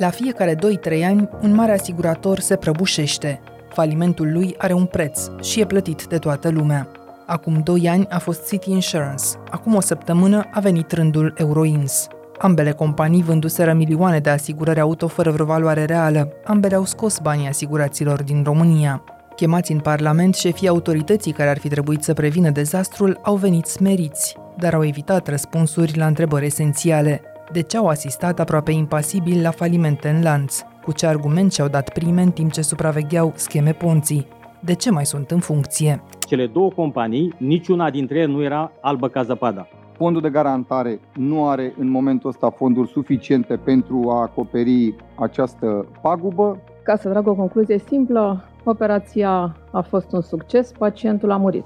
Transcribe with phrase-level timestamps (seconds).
[0.00, 0.58] La fiecare 2-3
[1.04, 3.40] ani, un mare asigurator se prăbușește.
[3.68, 6.88] Falimentul lui are un preț și e plătit de toată lumea.
[7.26, 12.06] Acum 2 ani a fost City Insurance, acum o săptămână a venit rândul Euroins.
[12.38, 16.32] Ambele companii vânduseră milioane de asigurări auto fără vreo valoare reală.
[16.44, 19.04] Ambele au scos banii asiguraților din România.
[19.36, 24.36] Chemați în Parlament, șefii autorității care ar fi trebuit să prevină dezastrul au venit smeriți,
[24.58, 27.22] dar au evitat răspunsuri la întrebări esențiale.
[27.52, 30.60] De ce au asistat aproape impasibil la falimente în lanț?
[30.82, 34.26] Cu ce argument și-au dat prime în timp ce supravegheau scheme ponții?
[34.60, 36.02] De ce mai sunt în funcție?
[36.26, 39.68] Cele două companii, niciuna dintre ele nu era albă ca zăpada.
[39.96, 46.58] Fondul de garantare nu are în momentul ăsta fonduri suficiente pentru a acoperi această pagubă.
[46.82, 51.64] Ca să trag o concluzie simplă, operația a fost un succes, pacientul a murit.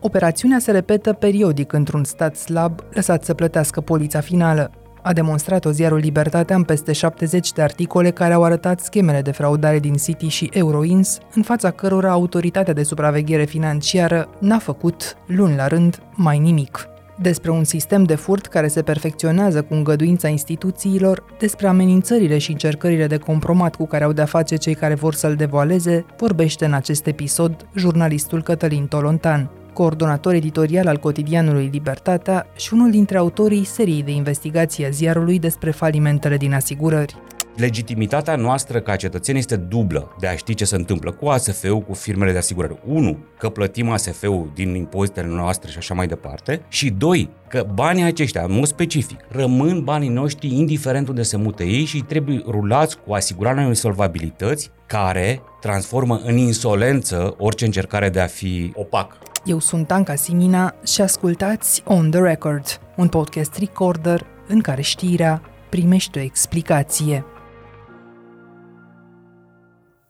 [0.00, 4.70] Operațiunea se repetă periodic într-un stat slab lăsat să plătească polița finală.
[5.02, 9.78] A demonstrat-o ziarul Libertatea în peste 70 de articole care au arătat schemele de fraudare
[9.78, 15.66] din City și Euroins, în fața cărora autoritatea de supraveghere financiară n-a făcut, luni la
[15.66, 16.88] rând, mai nimic.
[17.22, 23.06] Despre un sistem de furt care se perfecționează cu îngăduința instituțiilor, despre amenințările și încercările
[23.06, 27.06] de compromat cu care au de-a face cei care vor să-l devoaleze, vorbește în acest
[27.06, 29.50] episod jurnalistul Cătălin Tolontan,
[29.80, 35.70] coordonator editorial al cotidianului Libertatea și unul dintre autorii seriei de investigație a ziarului despre
[35.70, 37.16] falimentele din asigurări
[37.56, 41.94] legitimitatea noastră ca cetățeni este dublă de a ști ce se întâmplă cu ASF-ul, cu
[41.94, 42.78] firmele de asigurări.
[42.86, 46.62] Unu, că plătim ASF-ul din impozitele noastre și așa mai departe.
[46.68, 51.62] Și doi, că banii aceștia, în mod specific, rămân banii noștri indiferent unde se mută
[51.62, 58.20] ei și trebuie rulați cu asigurarea unei solvabilități care transformă în insolență orice încercare de
[58.20, 59.29] a fi opac.
[59.44, 65.42] Eu sunt Anca Simina și ascultați On The Record, un podcast recorder în care știrea
[65.68, 67.24] primește o explicație.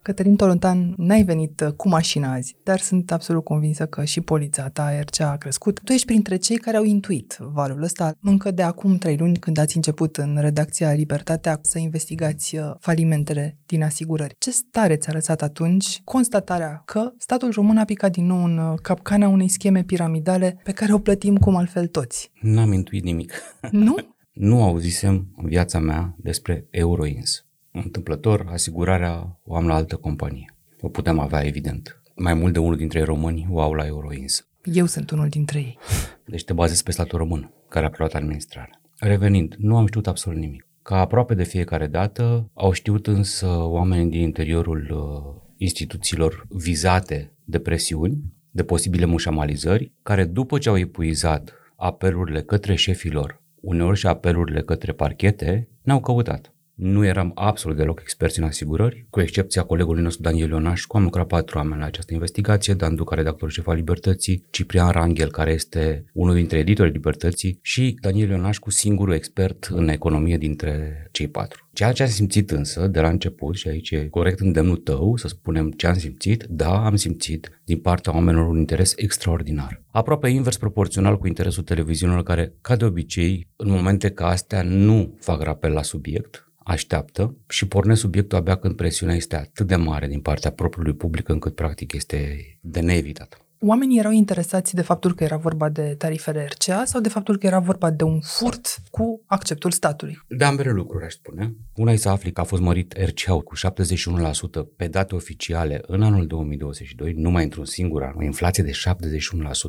[0.03, 4.69] Cătălin Tolontan, n-ai venit uh, cu mașina azi, dar sunt absolut convinsă că și poliția
[4.69, 5.81] ta, RCA, a crescut.
[5.85, 9.59] Tu ești printre cei care au intuit valul ăsta încă de acum trei luni, când
[9.59, 14.35] ați început în redacția Libertatea să investigați uh, falimentele din asigurări.
[14.39, 18.79] Ce stare ți-a lăsat atunci constatarea că statul român a picat din nou în uh,
[18.83, 22.31] capcana unei scheme piramidale pe care o plătim cum altfel toți?
[22.41, 23.33] N-am intuit nimic.
[23.71, 23.95] Nu?
[24.33, 30.55] nu auzisem în viața mea despre Euroins întâmplător, asigurarea o am la altă companie.
[30.81, 32.03] O putem avea, evident.
[32.15, 34.49] Mai mult de unul dintre români o au la Euroins.
[34.65, 35.79] Eu sunt unul dintre ei.
[36.25, 38.81] Deci te bazezi pe statul român, care a preluat administrarea.
[38.99, 40.67] Revenind, nu am știut absolut nimic.
[40.83, 47.59] Ca aproape de fiecare dată, au știut însă oamenii din interiorul uh, instituțiilor vizate de
[47.59, 54.63] presiuni, de posibile mușamalizări, care după ce au epuizat apelurile către șefilor, uneori și apelurile
[54.63, 56.55] către parchete, ne-au căutat.
[56.81, 60.97] Nu eram absolut deloc experți în asigurări, cu excepția colegului nostru Daniel Ionașcu.
[60.97, 65.31] Am lucrat patru oameni la această investigație, Dan Duca, redactorul șef al Libertății, Ciprian Rangel,
[65.31, 71.29] care este unul dintre editorii Libertății și Daniel Ionașcu, singurul expert în economie dintre cei
[71.29, 71.69] patru.
[71.73, 75.29] Ceea ce am simțit însă de la început, și aici e corect îndemnul tău să
[75.29, 79.83] spunem ce am simțit, da, am simțit din partea oamenilor un interes extraordinar.
[79.91, 85.17] Aproape invers proporțional cu interesul televiziunilor care, ca de obicei, în momente ca astea nu
[85.19, 90.07] fac rapel la subiect, așteaptă și pornesc subiectul abia când presiunea este atât de mare
[90.07, 93.45] din partea propriului public încât practic este de neevitat.
[93.63, 97.47] Oamenii erau interesați de faptul că era vorba de tarifele RCA sau de faptul că
[97.47, 100.19] era vorba de un furt cu acceptul statului?
[100.29, 101.55] De ambele lucruri, aș spune.
[101.81, 106.03] Una e să afli că a fost mărit RCA cu 71% pe date oficiale în
[106.03, 108.73] anul 2022, numai într-un singur an, o inflație de 71%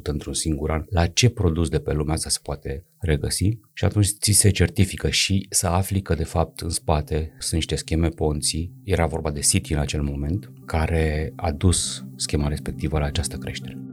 [0.04, 0.86] într-un singur an.
[0.90, 3.60] La ce produs de pe lumea asta se poate regăsi?
[3.74, 7.76] Și atunci ți se certifică și să afli că de fapt în spate sunt niște
[7.76, 13.06] scheme ponții, era vorba de City în acel moment, care a dus schema respectivă la
[13.06, 13.91] această creștere.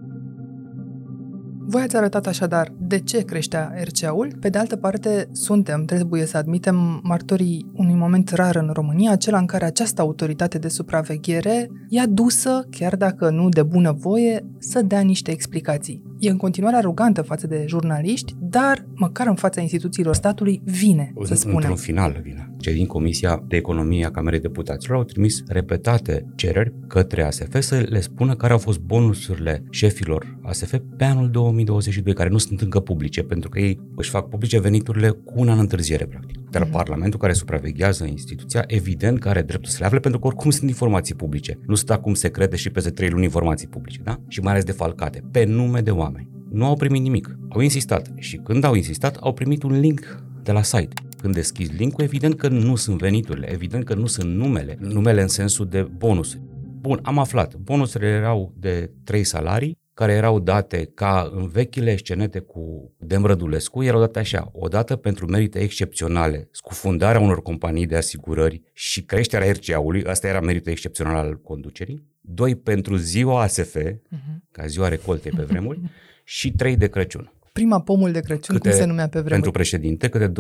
[1.71, 4.33] Voi ați arătat așadar de ce creștea RCA-ul.
[4.41, 9.39] Pe de altă parte, suntem, trebuie să admitem, martorii unui moment rar în România, acela
[9.39, 14.83] în care această autoritate de supraveghere i-a dusă, chiar dacă nu de bună voie, să
[14.83, 16.03] dea niște explicații.
[16.19, 21.35] E în continuare arogantă față de jurnaliști, dar măcar în fața instituțiilor statului vine, să
[21.35, 21.57] spunem.
[21.57, 22.48] Într-un final vine.
[22.61, 27.87] Cei din Comisia de Economie a Camerei Deputaților au trimis repetate cereri către ASF să
[27.89, 32.81] le spună care au fost bonusurile șefilor ASF pe anul 2022, care nu sunt încă
[32.81, 36.39] publice, pentru că ei își fac publice veniturile cu un an întârziere, practic.
[36.51, 36.71] Dar mm-hmm.
[36.71, 40.69] Parlamentul care supraveghează instituția, evident că are dreptul să le afle, pentru că oricum sunt
[40.69, 41.59] informații publice.
[41.67, 44.21] Nu sunt acum secrete și peste trei luni informații publice, da?
[44.29, 46.29] Și mai ales defalcate, pe nume de oameni.
[46.51, 47.39] Nu au primit nimic.
[47.49, 51.03] Au insistat și când au insistat, au primit un link de la site.
[51.21, 55.29] Când deschizi link evident că nu sunt veniturile, evident că nu sunt numele, numele în
[55.29, 56.39] sensul de bonus.
[56.81, 62.39] Bun, am aflat, bonusurile erau de 3 salarii, care erau date ca în vechile scenete
[62.39, 68.63] cu Demrădulescu, erau date așa, o dată pentru merite excepționale, scufundarea unor companii de asigurări
[68.73, 73.97] și creșterea RCA-ului, asta era meritul excepțional al conducerii, doi pentru ziua ASF, uh-huh.
[74.09, 74.45] Mhm.
[74.51, 75.81] ca ziua recoltei pe vremuri,
[76.25, 79.33] și trei de Crăciun prima pomul de Crăciun, câte, cum se numea pe vremuri?
[79.33, 80.33] Pentru președinte, câte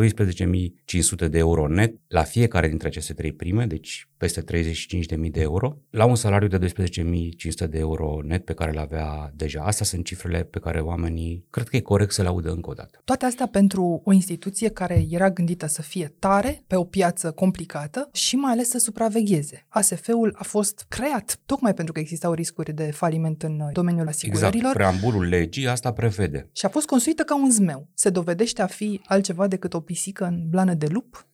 [1.24, 5.76] 12.500 de euro net la fiecare dintre aceste trei prime, deci peste 35.000 de euro,
[5.90, 9.62] la un salariu de 12.500 de euro net pe care le avea deja.
[9.62, 12.72] Astea sunt cifrele pe care oamenii cred că e corect să le audă încă o
[12.72, 13.00] dată.
[13.04, 18.08] Toate astea pentru o instituție care era gândită să fie tare pe o piață complicată
[18.12, 19.66] și mai ales să supravegheze.
[19.68, 24.54] ASF-ul a fost creat tocmai pentru că existau riscuri de faliment în domeniul asigurărilor.
[24.54, 26.48] Exact, preambulul legii asta prevede.
[26.52, 27.88] Și a fost construită ca un zmeu.
[27.94, 31.28] Se dovedește a fi altceva decât o pisică în blană de lup?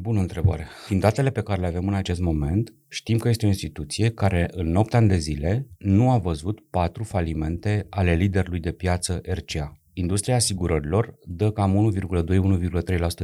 [0.00, 0.66] Bună întrebare.
[0.88, 4.48] Din datele pe care le avem în acest moment, știm că este o instituție care
[4.52, 9.80] în 8 ani de zile nu a văzut patru falimente ale liderului de piață RCA.
[9.92, 11.92] Industria asigurărilor dă cam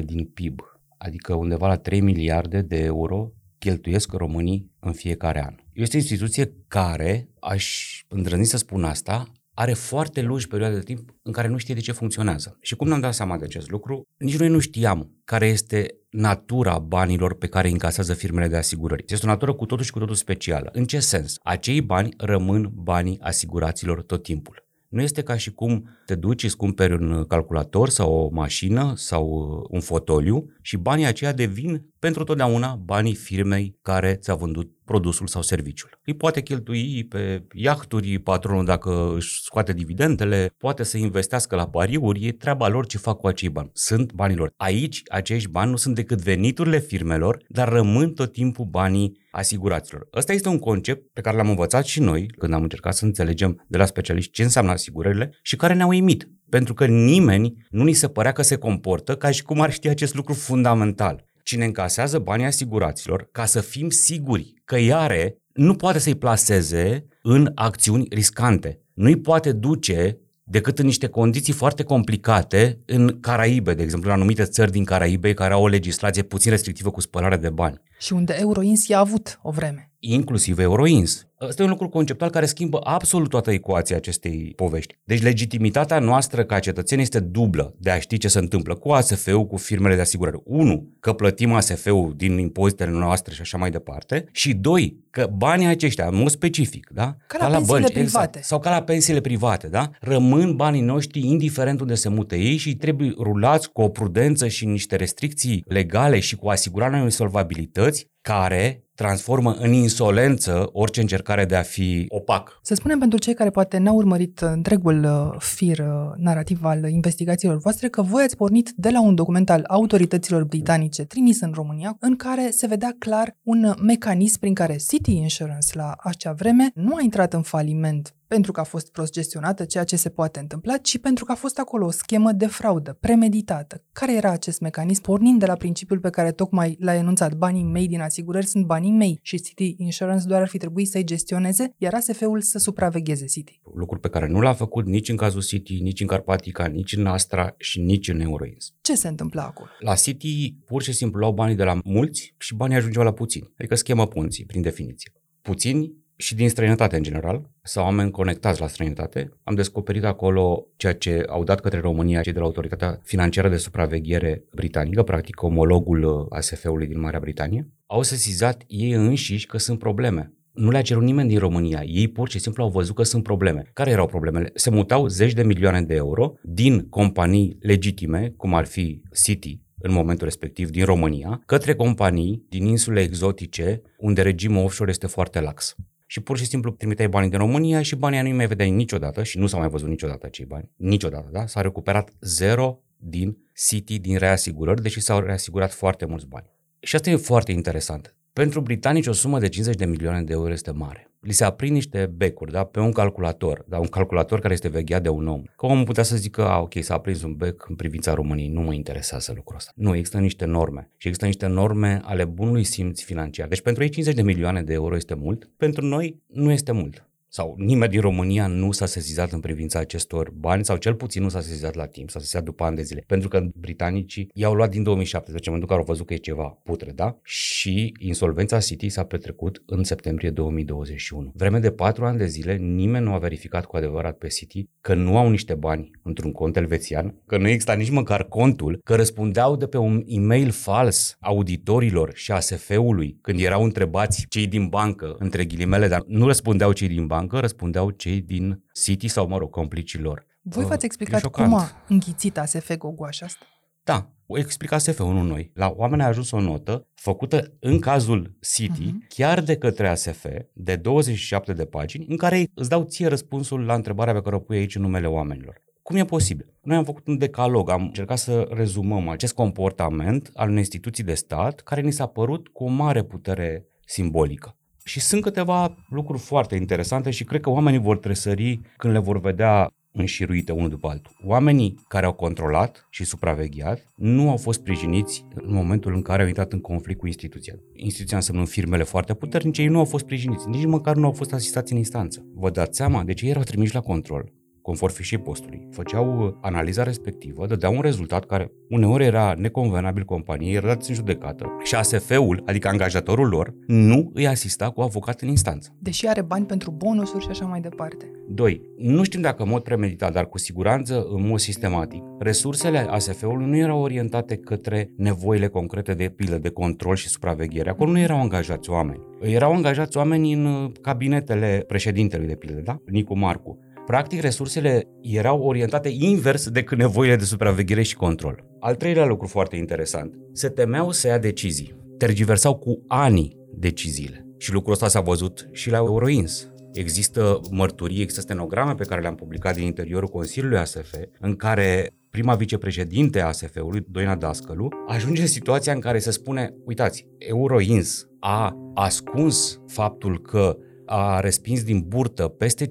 [0.00, 0.60] 1,2-1,3% din PIB,
[0.98, 5.54] adică undeva la 3 miliarde de euro cheltuiesc românii în fiecare an.
[5.72, 11.14] Este o instituție care, aș îndrăzni să spun asta, are foarte lungi perioade de timp
[11.22, 12.58] în care nu știe de ce funcționează.
[12.60, 14.02] Și cum ne-am dat seama de acest lucru?
[14.16, 19.04] Nici noi nu știam care este natura banilor pe care îi încasează firmele de asigurări.
[19.08, 20.68] Este o natură cu totul și cu totul specială.
[20.72, 21.36] În ce sens?
[21.42, 24.62] Acei bani rămân banii asiguraților tot timpul.
[24.88, 29.26] Nu este ca și cum te duci, îți cumperi un calculator sau o mașină sau
[29.70, 35.42] un fotoliu și banii aceia devin pentru totdeauna banii firmei care ți-a vândut produsul sau
[35.42, 35.98] serviciul.
[36.04, 42.26] Îi poate cheltui pe iahturi patronul dacă își scoate dividendele, poate să investească la pariuri,
[42.26, 43.70] e treaba lor ce fac cu acei bani.
[43.72, 44.52] Sunt banilor.
[44.56, 50.08] Aici, acești bani nu sunt decât veniturile firmelor, dar rămân tot timpul banii asiguraților.
[50.14, 53.64] Ăsta este un concept pe care l-am învățat și noi când am încercat să înțelegem
[53.68, 56.28] de la specialiști ce înseamnă asigurările și care ne-au uimit.
[56.48, 59.88] Pentru că nimeni nu ni se părea că se comportă ca și cum ar ști
[59.88, 61.32] acest lucru fundamental.
[61.44, 67.52] Cine încasează banii asiguraților, ca să fim siguri că iare, nu poate să-i placeze în
[67.54, 68.80] acțiuni riscante.
[68.94, 74.44] Nu-i poate duce decât în niște condiții foarte complicate în Caraibe, de exemplu, în anumite
[74.44, 77.80] țări din Caraibe care au o legislație puțin restrictivă cu spălarea de bani.
[77.98, 79.92] Și unde Euroins i-a avut o vreme.
[79.98, 81.26] Inclusiv Euroins.
[81.40, 84.96] Ăsta e un lucru conceptual care schimbă absolut toată ecuația acestei povești.
[85.04, 89.46] Deci legitimitatea noastră ca cetățeni este dublă de a ști ce se întâmplă cu ASF-ul,
[89.46, 90.40] cu firmele de asigurări.
[90.44, 94.24] Unu, că plătim ASF-ul din impozitele noastre și așa mai departe.
[94.32, 97.16] Și doi, că banii aceștia, în mod specific, da?
[97.26, 97.98] Ca la, ca la bănci, private.
[98.00, 99.90] Exact, sau ca la pensiile private, da?
[100.00, 104.66] Rămân banii noștri indiferent unde se mută ei și trebuie rulați cu o prudență și
[104.66, 111.56] niște restricții legale și cu asigurarea unei solvabilități care transformă în insolență orice încercare de
[111.56, 112.58] a fi opac.
[112.62, 115.86] Să spunem pentru cei care poate n-au urmărit întregul uh, fir uh,
[116.16, 121.04] narrativ al investigațiilor voastre că voi ați pornit de la un document al autorităților britanice
[121.04, 125.94] trimis în România în care se vedea clar un mecanism prin care City Insurance la
[125.98, 129.96] acea vreme nu a intrat în faliment pentru că a fost prost gestionată, ceea ce
[129.96, 133.84] se poate întâmpla, ci pentru că a fost acolo o schemă de fraudă, premeditată.
[133.92, 135.02] Care era acest mecanism?
[135.02, 138.90] Pornind de la principiul pe care tocmai l-a enunțat, banii mei din asigurări sunt banii
[138.90, 143.60] mei și City Insurance doar ar fi trebuit să-i gestioneze, iar ASF-ul să supravegheze City.
[143.74, 147.06] Lucruri pe care nu l-a făcut nici în cazul City, nici în Carpatica, nici în
[147.06, 148.74] Astra și nici în Euroins.
[148.80, 149.70] Ce se întâmplă acolo?
[149.78, 153.52] La City pur și simplu luau banii de la mulți și banii ajungeau la puțini,
[153.58, 155.12] adică schemă punții, prin definiție.
[155.42, 159.32] Puțini și din străinătate în general, sau oameni conectați la străinătate.
[159.42, 163.56] Am descoperit acolo ceea ce au dat către România cei de la Autoritatea Financiară de
[163.56, 167.68] Supraveghere Britanică, practic omologul uh, ASF-ului din Marea Britanie.
[167.86, 170.32] Au sesizat ei înșiși că sunt probleme.
[170.52, 171.82] Nu le-a cerut nimeni din România.
[171.84, 173.70] Ei pur și simplu au văzut că sunt probleme.
[173.72, 174.50] Care erau problemele?
[174.54, 179.92] Se mutau zeci de milioane de euro din companii legitime, cum ar fi City, în
[179.92, 185.76] momentul respectiv din România, către companii din insule exotice unde regimul offshore este foarte lax
[186.06, 189.38] și pur și simplu trimiteai banii din România și banii nu mai vedeai niciodată și
[189.38, 190.70] nu s-au mai văzut niciodată acei bani.
[190.76, 191.46] Niciodată, da?
[191.46, 196.46] S-a recuperat zero din City, din reasigurări, deși s-au reasigurat foarte mulți bani.
[196.80, 198.16] Și asta e foarte interesant.
[198.32, 201.74] Pentru britanici o sumă de 50 de milioane de euro este mare li se aprind
[201.74, 205.42] niște becuri da, pe un calculator, da, un calculator care este vegheat de un om.
[205.56, 208.60] Că omul putea să zică, a, ok, s-a aprins un bec în privința României, nu
[208.60, 209.72] mă interesează lucrul ăsta.
[209.74, 213.48] Nu, există niște norme și există niște norme ale bunului simț financiar.
[213.48, 217.08] Deci pentru ei 50 de milioane de euro este mult, pentru noi nu este mult
[217.36, 221.28] sau nimeni din România nu s-a sesizat în privința acestor bani sau cel puțin nu
[221.28, 223.04] s-a sesizat la timp, s-a sesizat după ani de zile.
[223.06, 226.30] Pentru că britanicii i-au luat din 2017, în momentul în care au văzut că e
[226.32, 227.18] ceva putre, da?
[227.22, 231.32] Și insolvența City s-a petrecut în septembrie 2021.
[231.34, 234.94] Vreme de patru ani de zile, nimeni nu a verificat cu adevărat pe City că
[234.94, 239.56] nu au niște bani într-un cont elvețian, că nu exista nici măcar contul, că răspundeau
[239.56, 245.44] de pe un e-mail fals auditorilor și ASF-ului când erau întrebați cei din bancă, între
[245.44, 249.98] ghilimele, dar nu răspundeau cei din bancă, răspundeau cei din City sau, mă rog, complicii
[249.98, 250.26] lor.
[250.42, 253.46] Voi v-ați explicat cum a înghițit ASF gogoașa asta?
[253.84, 255.50] Da, o explica SF-ul, nu noi.
[255.54, 259.08] La oameni a ajuns o notă făcută în cazul City, uh-huh.
[259.08, 263.74] chiar de către ASF, de 27 de pagini, în care îți dau ție răspunsul la
[263.74, 265.62] întrebarea pe care o pui aici în numele oamenilor.
[265.82, 266.54] Cum e posibil?
[266.62, 271.14] Noi am făcut un decalog, am încercat să rezumăm acest comportament al unei instituții de
[271.14, 274.56] stat care ni s-a părut cu o mare putere simbolică.
[274.84, 279.20] Și sunt câteva lucruri foarte interesante și cred că oamenii vor tresări când le vor
[279.20, 281.12] vedea înșiruite unul după altul.
[281.24, 286.28] Oamenii care au controlat și supravegheat nu au fost sprijiniți în momentul în care au
[286.28, 287.54] intrat în conflict cu instituția.
[287.72, 291.32] Instituția înseamnă firmele foarte puternice, ei nu au fost sprijiniți, nici măcar nu au fost
[291.32, 292.26] asistați în instanță.
[292.34, 293.04] Vă dați seama?
[293.04, 294.32] Deci ei erau trimiși la control
[294.64, 300.54] conform fișei postului, făceau uh, analiza respectivă, dădeau un rezultat care uneori era neconvenabil companiei,
[300.54, 305.28] era dat în judecată și ASF-ul, adică angajatorul lor, nu îi asista cu avocat în
[305.28, 305.76] instanță.
[305.78, 308.10] Deși are bani pentru bonusuri și așa mai departe.
[308.28, 308.60] 2.
[308.78, 313.56] Nu știm dacă în mod premeditat, dar cu siguranță în mod sistematic, resursele ASF-ului nu
[313.56, 317.70] erau orientate către nevoile concrete de pilă, de control și supraveghere.
[317.70, 319.00] Acolo nu erau angajați oameni.
[319.20, 322.80] Erau angajați oameni în uh, cabinetele președintelui de pilă, da?
[322.86, 323.58] Nicu Marcu.
[323.86, 328.44] Practic, resursele erau orientate invers decât nevoile de supraveghere și control.
[328.60, 331.74] Al treilea lucru foarte interesant, se temeau să ia decizii.
[331.98, 334.26] Tergiversau cu ani deciziile.
[334.38, 336.48] Și lucrul ăsta s-a văzut și la Euroins.
[336.72, 342.34] Există mărturii, există stenograme pe care le-am publicat din interiorul Consiliului ASF, în care prima
[342.34, 348.56] vicepreședinte a ASF-ului, Doina Dascălu, ajunge în situația în care se spune, uitați, Euroins a
[348.74, 352.70] ascuns faptul că a respins din burtă peste 5.000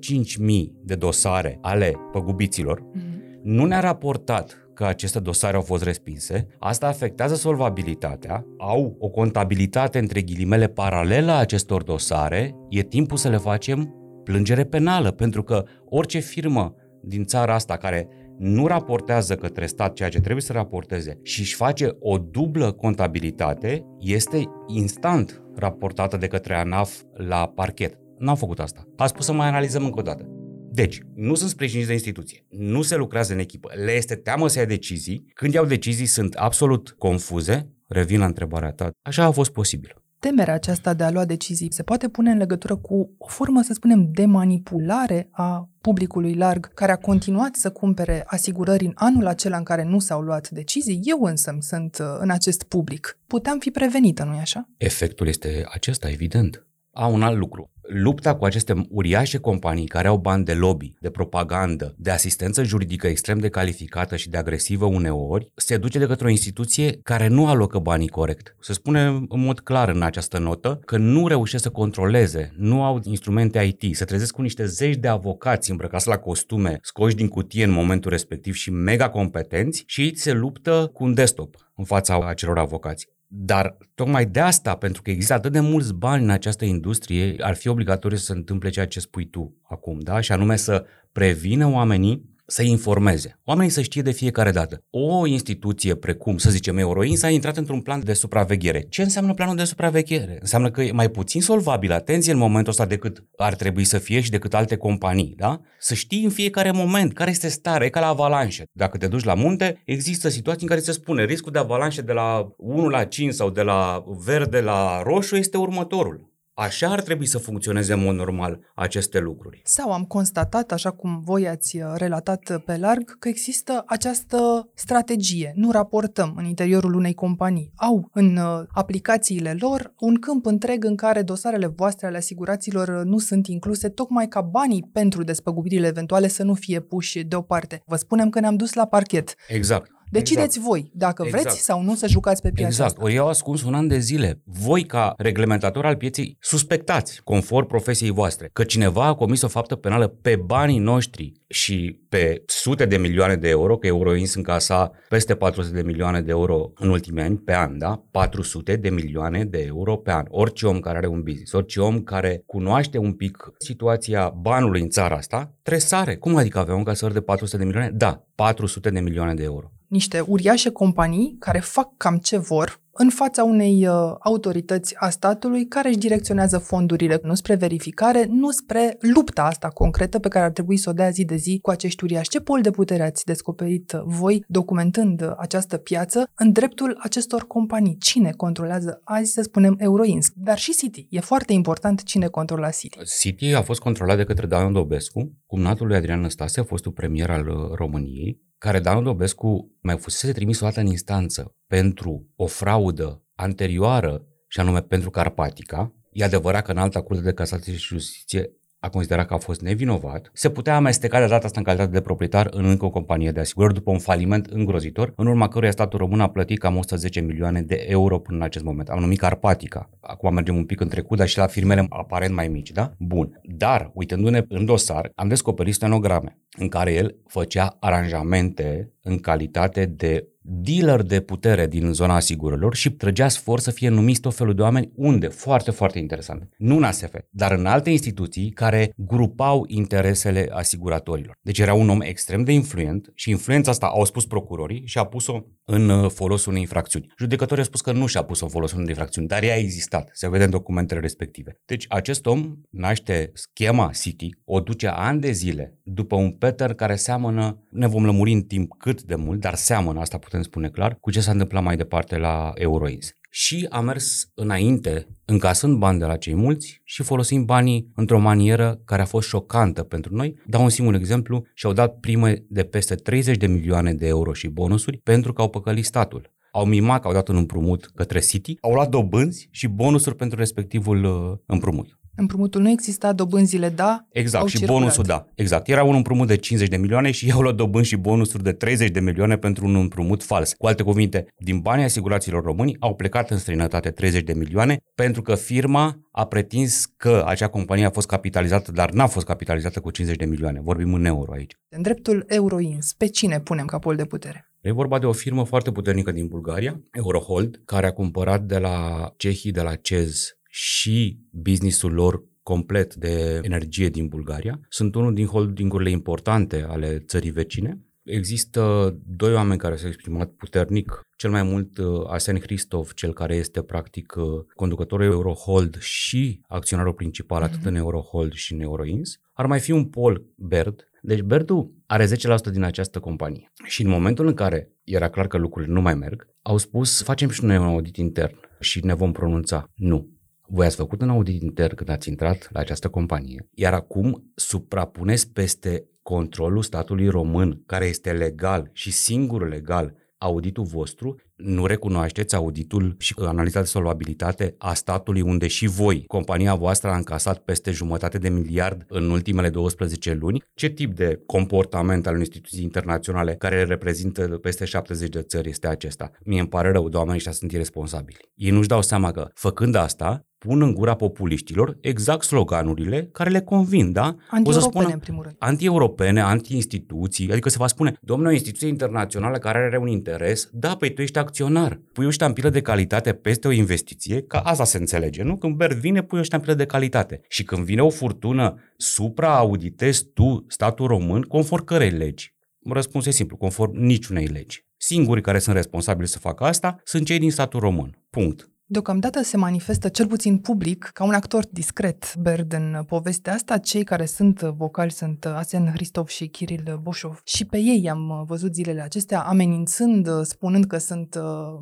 [0.84, 3.42] de dosare ale păgubiților, mm-hmm.
[3.44, 10.00] nu ne-a raportat că aceste dosare au fost respinse, asta afectează solvabilitatea, au o contabilitate
[10.00, 15.64] între ghilimele paralelă a acestor dosare, e timpul să le facem plângere penală, pentru că
[15.86, 21.20] orice firmă din țara asta care nu raportează către stat ceea ce trebuie să raporteze
[21.24, 27.98] și își face o dublă contabilitate, este instant raportată de către ANAF la parchet.
[28.24, 28.88] N-au făcut asta.
[28.98, 30.26] A spus să mai analizăm încă o dată.
[30.72, 34.60] Deci, nu sunt sprijiniți de instituție, nu se lucrează în echipă, le este teamă să
[34.60, 39.52] ia decizii, când iau decizii sunt absolut confuze, revin la întrebarea ta, așa a fost
[39.52, 39.96] posibil.
[40.20, 43.74] Temerea aceasta de a lua decizii se poate pune în legătură cu o formă, să
[43.74, 49.58] spunem, de manipulare a publicului larg care a continuat să cumpere asigurări în anul acela
[49.58, 51.00] în care nu s-au luat decizii.
[51.04, 53.20] Eu însă sunt uh, în acest public.
[53.28, 54.70] Puteam fi prevenită, nu-i așa?
[54.78, 56.68] Efectul este acesta, evident.
[56.96, 61.10] A, un alt lucru lupta cu aceste uriașe companii care au bani de lobby, de
[61.10, 66.26] propagandă, de asistență juridică extrem de calificată și de agresivă uneori, se duce de către
[66.26, 68.56] o instituție care nu alocă banii corect.
[68.60, 73.00] Se spune în mod clar în această notă că nu reușesc să controleze, nu au
[73.04, 77.64] instrumente IT, se trezesc cu niște zeci de avocați îmbrăcați la costume, scoși din cutie
[77.64, 82.28] în momentul respectiv și mega competenți și ei se luptă cu un desktop în fața
[82.28, 83.08] acelor avocați.
[83.36, 87.56] Dar tocmai de asta, pentru că există atât de mulți bani în această industrie, ar
[87.56, 90.20] fi obligatoriu să se întâmple ceea ce spui tu acum, da?
[90.20, 93.40] Și anume să prevină oamenii să informeze.
[93.44, 94.84] Oamenii să știe de fiecare dată.
[94.90, 98.86] O instituție precum, să zicem, Euroins a intrat într-un plan de supraveghere.
[98.90, 100.38] Ce înseamnă planul de supraveghere?
[100.40, 104.22] Înseamnă că e mai puțin solvabil, atenție în momentul ăsta decât ar trebui să fie
[104.22, 105.62] și decât alte companii, da?
[105.80, 108.64] Să știi în fiecare moment care este starea, e ca la avalanșe.
[108.72, 112.12] Dacă te duci la munte, există situații în care se spune riscul de avalanșe de
[112.12, 116.33] la 1 la 5 sau de la verde la roșu este următorul.
[116.56, 119.62] Așa ar trebui să funcționeze în mod normal aceste lucruri.
[119.64, 125.52] Sau am constatat, așa cum voi ați uh, relatat pe larg, că există această strategie.
[125.56, 127.72] Nu raportăm în interiorul unei companii.
[127.76, 133.02] Au în uh, aplicațiile lor un câmp întreg în care dosarele voastre ale asiguraților uh,
[133.04, 137.84] nu sunt incluse, tocmai ca banii pentru despăgubirile eventuale să nu fie puși deoparte.
[137.86, 139.36] Vă spunem că ne-am dus la parchet.
[139.48, 139.92] Exact.
[140.14, 140.66] Decideți Exact.
[140.66, 141.44] voi dacă Exact.
[141.44, 142.90] vreți sau nu să jucați pe piața Exact.
[142.90, 143.04] asta.
[143.04, 144.42] Ori eu ascuns un an de zile.
[144.44, 149.76] Voi, ca reglementator al pieței, suspectați, conform profesiei voastre, că cineva a comis o faptă
[149.76, 155.36] penală pe banii noștri și pe sute de milioane de euro, că Euroins încasa peste
[155.36, 158.04] 400 de milioane de euro în ultimii ani, pe an, da?
[158.12, 160.26] 400 de milioane de euro pe an.
[160.30, 164.90] Orice om care are un business, orice om care cunoaște un pic situația banului în
[164.90, 166.16] țara asta, tresare.
[166.16, 167.90] Cum adică avea un casăr de 400 de milioane?
[167.90, 169.72] Da, 400 de milioane de euro.
[169.88, 175.68] Niște uriașe companii care fac cam ce vor în fața unei uh, autorități a statului
[175.68, 180.52] care își direcționează fondurile nu spre verificare, nu spre lupta asta concretă pe care ar
[180.52, 182.30] trebui să o dea zi de zi cu acești uriași.
[182.30, 187.48] Ce pol de putere ați descoperit uh, voi documentând uh, această piață în dreptul acestor
[187.48, 187.98] companii?
[187.98, 191.08] Cine controlează azi, să spunem, Euroins, dar și City.
[191.10, 192.98] E foarte important cine controla City.
[193.20, 197.48] City a fost controlat de către Dan Dobescu, cumnatul lui Adrian Năstase, fostul premier al
[197.48, 203.24] uh, României, care Dan Dobescu mai fusese trimis o dată în instanță pentru o fraudă
[203.36, 205.94] anterioară, și anume pentru Carpatica.
[206.12, 208.50] E adevărat că în alta curte de casație și justiție
[208.80, 212.02] a considerat că a fost nevinovat, se putea amesteca de data asta în calitate de
[212.02, 216.00] proprietar în încă o companie de asigurări după un faliment îngrozitor, în urma căruia statul
[216.00, 218.90] român a plătit cam 110 milioane de euro până în acest moment.
[218.90, 219.90] Am numit Carpatica.
[220.02, 222.94] Acum mergem un pic în trecut, dar și la firmele aparent mai mici, da?
[223.00, 223.40] Bun.
[223.44, 230.28] Dar, uitându-ne în dosar, am descoperit stenograme în care el făcea aranjamente în calitate de
[230.44, 234.62] dealer de putere din zona asigurărilor și trăgea sfor să fie numiți tot felul de
[234.62, 235.28] oameni unde?
[235.28, 236.50] Foarte, foarte interesant.
[236.58, 241.38] Nu în ASF, dar în alte instituții care grupau interesele asiguratorilor.
[241.42, 245.04] Deci era un om extrem de influent și influența asta au spus procurorii și a
[245.04, 247.14] pus-o în uh, folosul unei infracțiuni.
[247.18, 250.10] Judecătorii au spus că nu și-a pus-o în folosul unei infracțiuni, dar ea a existat.
[250.14, 251.62] Se vede în documentele respective.
[251.66, 256.96] Deci acest om naște schema City, o duce ani de zile după un pattern care
[256.96, 260.98] seamănă, ne vom lămuri în timp cât de mult, dar seamănă, asta putem spune clar,
[261.00, 263.12] cu ce s-a întâmplat mai departe la Euroins.
[263.30, 268.82] Și a mers înainte, încasând bani de la cei mulți și folosind banii într-o manieră
[268.86, 270.36] care a fost șocantă pentru noi.
[270.46, 274.48] Dau un singur exemplu, și-au dat prime de peste 30 de milioane de euro și
[274.48, 278.58] bonusuri pentru că au păcălit statul au mimat că au dat un împrumut către City,
[278.62, 282.00] au luat dobânzi și bonusuri pentru respectivul uh, împrumut.
[282.16, 284.82] Împrumutul nu exista, dobânzile da, Exact, au și circulat.
[284.82, 285.28] bonusul da.
[285.36, 285.68] Exact.
[285.68, 288.90] Era un împrumut de 50 de milioane și i-au luat dobânzi și bonusuri de 30
[288.90, 290.54] de milioane pentru un împrumut fals.
[290.54, 295.22] Cu alte cuvinte, din banii asiguraților români au plecat în străinătate 30 de milioane pentru
[295.22, 299.92] că firma a pretins că acea companie a fost capitalizată, dar n-a fost capitalizată cu
[299.92, 300.60] 50 de milioane.
[300.62, 301.54] Vorbim în euro aici.
[301.70, 304.52] În dreptul Euroins, pe cine punem ca pol de putere?
[304.62, 309.08] E vorba de o firmă foarte puternică din Bulgaria, Eurohold, care a cumpărat de la
[309.18, 314.60] cehii, de la CEZ și businessul lor complet de energie din Bulgaria.
[314.70, 317.80] Sunt unul din holdingurile importante ale țării vecine.
[318.04, 323.36] Există doi oameni care s-au exprimat puternic, cel mai mult uh, Arsen Hristov, cel care
[323.36, 324.24] este practic uh,
[324.56, 327.54] conducătorul Eurohold și acționarul principal mm-hmm.
[327.54, 329.20] atât în Eurohold și în Euroins.
[329.34, 330.88] Ar mai fi un Paul Baird.
[331.02, 332.08] Deci Bairdu are 10%
[332.52, 333.52] din această companie.
[333.66, 337.30] Și în momentul în care era clar că lucrurile nu mai merg, au spus facem
[337.30, 339.72] și noi un audit intern și ne vom pronunța.
[339.76, 340.14] Nu.
[340.48, 345.30] Voi ați făcut un audit intern când ați intrat la această companie, iar acum suprapuneți
[345.30, 352.96] peste controlul statului român, care este legal și singur legal, auditul vostru, nu recunoașteți auditul
[353.00, 358.18] și analiza de solvabilitate a statului unde și voi, compania voastră a încasat peste jumătate
[358.18, 360.44] de miliard în ultimele 12 luni?
[360.54, 365.68] Ce tip de comportament al unei instituții internaționale care reprezintă peste 70 de țări este
[365.68, 366.12] acesta?
[366.24, 368.18] Mie îmi pare rău, de oamenii ăștia sunt irresponsabili.
[368.36, 373.42] Ei nu-și dau seama că, făcând asta, pun în gura populiștilor exact sloganurile care le
[373.42, 374.16] convin, da?
[374.30, 375.36] Anti-europene, în primul rând.
[375.40, 380.76] Anti-europene, anti-instituții, adică se va spune, domnule, o instituție internațională care are un interes, da,
[380.76, 381.82] păi tu ești acționar.
[381.94, 385.38] Pui o ștampilă de calitate peste o investiție, ca asta se înțelege, nu?
[385.38, 387.22] Când Berd vine, pui o ștampilă de calitate.
[387.28, 392.34] Și când vine o furtună, supra-auditezi tu statul român conform cărei legi?
[392.70, 394.66] Răspunsul e simplu, conform niciunei legi.
[394.78, 397.98] Singurii care sunt responsabili să facă asta sunt cei din statul român.
[398.10, 398.53] Punct.
[398.74, 403.58] Deocamdată se manifestă, cel puțin public, ca un actor discret, Baird, în povestea asta.
[403.58, 407.22] Cei care sunt vocali sunt Asen Hristov și Kiril Boșov.
[407.24, 411.16] Și pe ei am văzut zilele acestea amenințând, spunând că sunt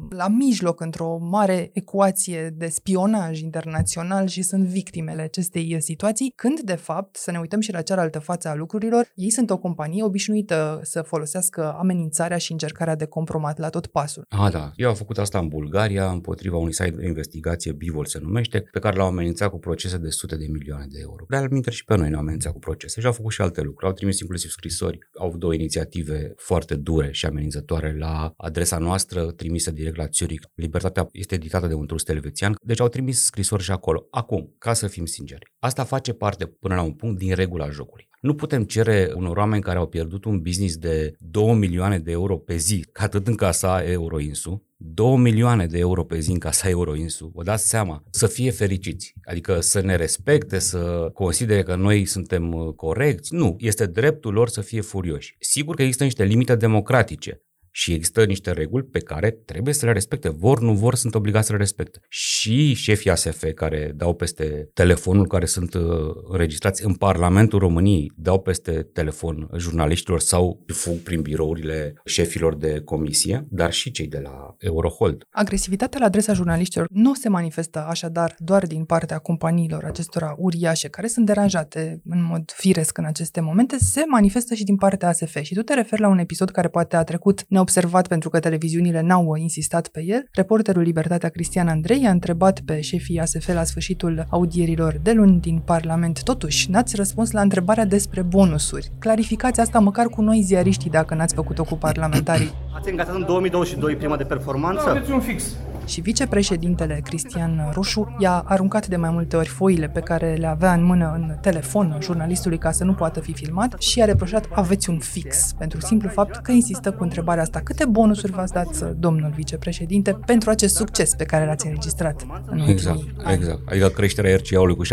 [0.09, 6.75] la mijloc într-o mare ecuație de spionaj internațional și sunt victimele acestei situații, când, de
[6.75, 10.79] fapt, să ne uităm și la cealaltă față a lucrurilor, ei sunt o companie obișnuită
[10.83, 14.25] să folosească amenințarea și încercarea de compromat la tot pasul.
[14.29, 14.71] Ah, da.
[14.75, 18.79] Eu am făcut asta în Bulgaria împotriva unui site de investigație, Bivol se numește, pe
[18.79, 21.25] care l-au amenințat cu procese de sute de milioane de euro.
[21.29, 23.85] De altminte și pe noi ne-au amenințat cu procese și au făcut și alte lucruri.
[23.85, 29.31] Au trimis inclusiv scrisori, au avut două inițiative foarte dure și amenințătoare la adresa noastră,
[29.31, 30.47] trimise direct la Zurich.
[30.55, 34.07] Libertatea este editată de un trust elvețian, deci au trimis scrisori și acolo.
[34.11, 38.09] Acum, ca să fim sinceri, asta face parte până la un punct din regula jocului.
[38.21, 42.37] Nu putem cere unor oameni care au pierdut un business de 2 milioane de euro
[42.37, 46.69] pe zi, că atât în casa Euroinsu, 2 milioane de euro pe zi în casa
[46.69, 52.05] Euroinsu, vă dați seama, să fie fericiți, adică să ne respecte, să considere că noi
[52.05, 53.33] suntem uh, corecți.
[53.33, 55.35] Nu, este dreptul lor să fie furioși.
[55.39, 59.91] Sigur că există niște limite democratice, și există niște reguli pe care trebuie să le
[59.91, 60.29] respecte.
[60.29, 61.99] Vor, nu vor, sunt obligați să le respecte.
[62.09, 65.81] Și șefii ASF care dau peste telefonul, care sunt uh,
[66.29, 73.45] înregistrați în Parlamentul României, dau peste telefon jurnaliștilor sau fug prin birourile șefilor de comisie,
[73.49, 75.27] dar și cei de la Eurohold.
[75.29, 81.07] Agresivitatea la adresa jurnaliștilor nu se manifestă așadar doar din partea companiilor acestora uriașe care
[81.07, 85.41] sunt deranjate în mod firesc în aceste momente, se manifestă și din partea ASF.
[85.41, 89.01] Și tu te referi la un episod care poate a trecut neobservat pentru că televiziunile
[89.01, 94.25] n-au insistat pe el, reporterul Libertatea Cristian Andrei a întrebat pe șefii ASF la sfârșitul
[94.29, 96.23] audierilor de luni din Parlament.
[96.23, 98.91] Totuși, n-ați răspuns la întrebarea despre bonusuri.
[98.99, 102.51] Clarificați asta măcar cu noi ziariștii dacă n-ați făcut-o cu parlamentarii.
[102.77, 104.83] Ați îngatat în 2022 prima de performanță?
[104.85, 109.87] Da, aveți un fix și vicepreședintele Cristian Roșu i-a aruncat de mai multe ori foile
[109.87, 113.75] pe care le avea în mână în telefon jurnalistului ca să nu poată fi filmat
[113.79, 117.59] și i-a reproșat aveți un fix, pentru simplu fapt că insistă cu întrebarea asta.
[117.59, 122.99] Câte bonusuri v-ați dat, domnul vicepreședinte, pentru acest succes pe care l-ați înregistrat în Exact,
[123.23, 123.33] ani?
[123.33, 123.59] exact.
[123.65, 124.87] Adică creșterea RCA-ului cu 70%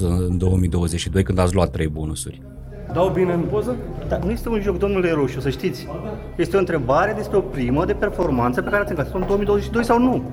[0.00, 2.42] în 2022 când ați luat trei bonusuri.
[2.94, 3.76] Dau bine în poză?
[4.08, 5.86] Dar nu este un joc, domnule Roșu, să știți.
[6.36, 9.98] Este o întrebare despre o primă de performanță pe care ați încă în 2022 sau
[9.98, 10.30] nu?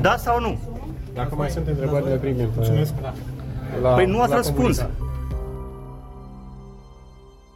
[0.00, 0.58] Da sau nu?
[1.14, 2.48] Dacă mai sunt întrebări, le primim.
[2.54, 2.92] Mulțumesc.
[3.82, 4.86] La, păi nu ați răspuns.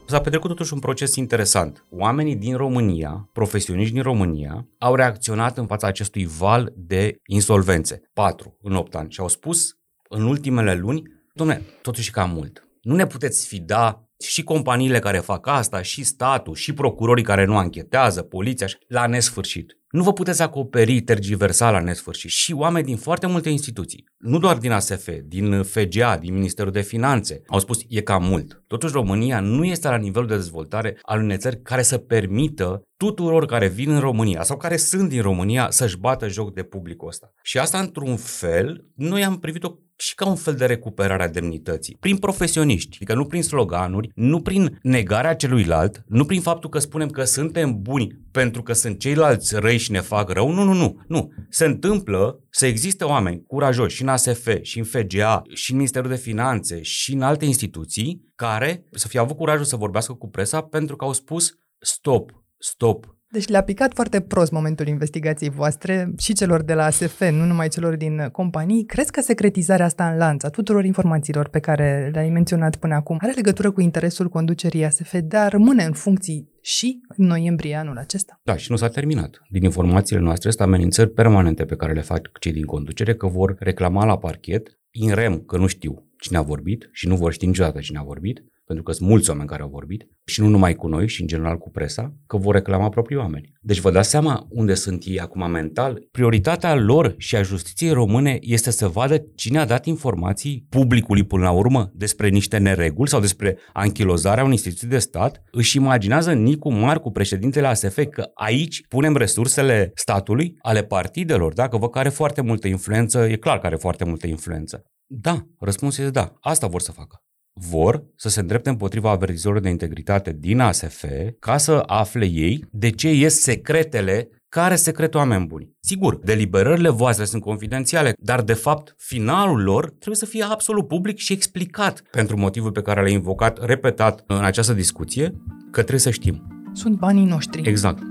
[0.07, 1.87] S-a petrecut totuși un proces interesant.
[1.90, 8.00] Oamenii din România, profesioniști din România, au reacționat în fața acestui val de insolvențe.
[8.12, 11.03] Patru în 8 ani și au spus în ultimele luni,
[11.35, 12.68] domne, totuși e cam mult.
[12.83, 17.56] Nu ne puteți fida și companiile care fac asta, și statul, și procurorii care nu
[17.56, 19.74] anchetează, poliția, la nesfârșit.
[19.90, 22.30] Nu vă puteți acoperi tergiversal la nesfârșit.
[22.30, 26.80] Și oameni din foarte multe instituții, nu doar din ASF, din FGA, din Ministerul de
[26.80, 28.62] Finanțe, au spus e cam mult.
[28.66, 33.46] Totuși România nu este la nivelul de dezvoltare al unei țări care să permită tuturor
[33.46, 37.33] care vin în România sau care sunt din România să-și bată joc de publicul ăsta.
[37.42, 41.97] Și asta, într-un fel, noi am privit-o și ca un fel de recuperare a demnității.
[42.01, 47.09] Prin profesioniști, adică nu prin sloganuri, nu prin negarea celuilalt, nu prin faptul că spunem
[47.09, 50.51] că suntem buni pentru că sunt ceilalți răi și ne fac rău.
[50.51, 51.01] Nu, nu, nu.
[51.09, 51.33] Nu.
[51.49, 56.11] Se întâmplă să existe oameni curajoși și în ASF, și în FGA, și în Ministerul
[56.11, 60.61] de Finanțe, și în alte instituții, care să fie avut curajul să vorbească cu presa
[60.61, 66.33] pentru că au spus stop, stop, deci le-a picat foarte prost momentul investigației voastre și
[66.33, 68.85] celor de la ASF, nu numai celor din companii.
[68.85, 73.19] Crezi că secretizarea asta în lanț a tuturor informațiilor pe care le-ai menționat până acum
[73.21, 77.97] are legătură cu interesul conducerii ASF de a rămâne în funcții și în noiembrie anul
[77.97, 78.40] acesta?
[78.43, 79.40] Da, și nu s-a terminat.
[79.49, 83.57] Din informațiile noastre sunt amenințări permanente pe care le fac cei din conducere că vor
[83.59, 87.47] reclama la parchet, in rem că nu știu cine a vorbit și nu vor ști
[87.47, 90.74] niciodată cine a vorbit, pentru că sunt mulți oameni care au vorbit, și nu numai
[90.74, 93.52] cu noi, și în general cu presa, că vor reclama proprii oameni.
[93.61, 96.09] Deci vă dați seama unde sunt ei acum mental?
[96.11, 101.42] Prioritatea lor și a justiției române este să vadă cine a dat informații publicului până
[101.42, 105.42] la urmă despre niște nereguli sau despre anchilozarea unei instituții de stat.
[105.50, 111.88] Își imaginează Nicu Marcu, președintele ASF, că aici punem resursele statului, ale partidelor, dacă vă
[111.88, 114.83] care foarte multă influență, e clar că are foarte multă influență.
[115.06, 116.33] Da, răspunsul este da.
[116.40, 117.20] Asta vor să facă
[117.68, 121.05] vor să se îndrepte împotriva avertizorilor de integritate din ASF
[121.38, 125.70] ca să afle ei de ce ies secretele care secret oameni buni.
[125.81, 131.16] Sigur, deliberările voastre sunt confidențiale, dar de fapt finalul lor trebuie să fie absolut public
[131.16, 136.11] și explicat pentru motivul pe care l-ai invocat repetat în această discuție, că trebuie să
[136.11, 136.46] știm.
[136.73, 137.68] Sunt banii noștri.
[137.68, 138.03] Exact.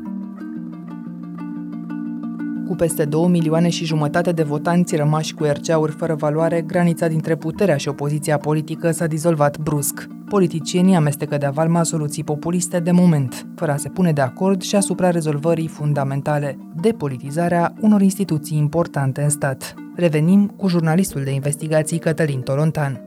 [2.70, 7.36] Cu peste 2 milioane și jumătate de votanți rămași cu RCA-uri fără valoare, granița dintre
[7.36, 10.08] puterea și opoziția politică s-a dizolvat brusc.
[10.28, 14.76] Politicienii amestecă de avalma soluții populiste de moment, fără a se pune de acord și
[14.76, 19.74] asupra rezolvării fundamentale, depolitizarea unor instituții importante în stat.
[19.96, 23.02] Revenim cu jurnalistul de investigații Cătălin Tolontan.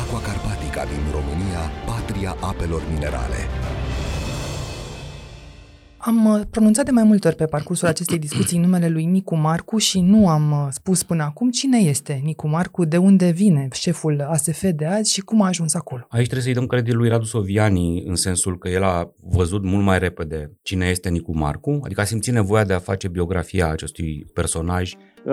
[0.00, 3.61] Aqua Carpatica din România, patria apelor minerale.
[6.04, 9.78] Am uh, pronunțat de mai multe ori pe parcursul acestei discuții numele lui Nicu Marcu
[9.78, 14.26] și nu am uh, spus până acum cine este Nicu Marcu, de unde vine șeful
[14.28, 16.06] ASF de azi și cum a ajuns acolo.
[16.08, 19.84] Aici trebuie să-i dăm credit lui Radu Soviani în sensul că el a văzut mult
[19.84, 24.26] mai repede cine este Nicu Marcu, adică a simțit nevoia de a face biografia acestui
[24.34, 24.92] personaj.
[25.24, 25.32] Uh,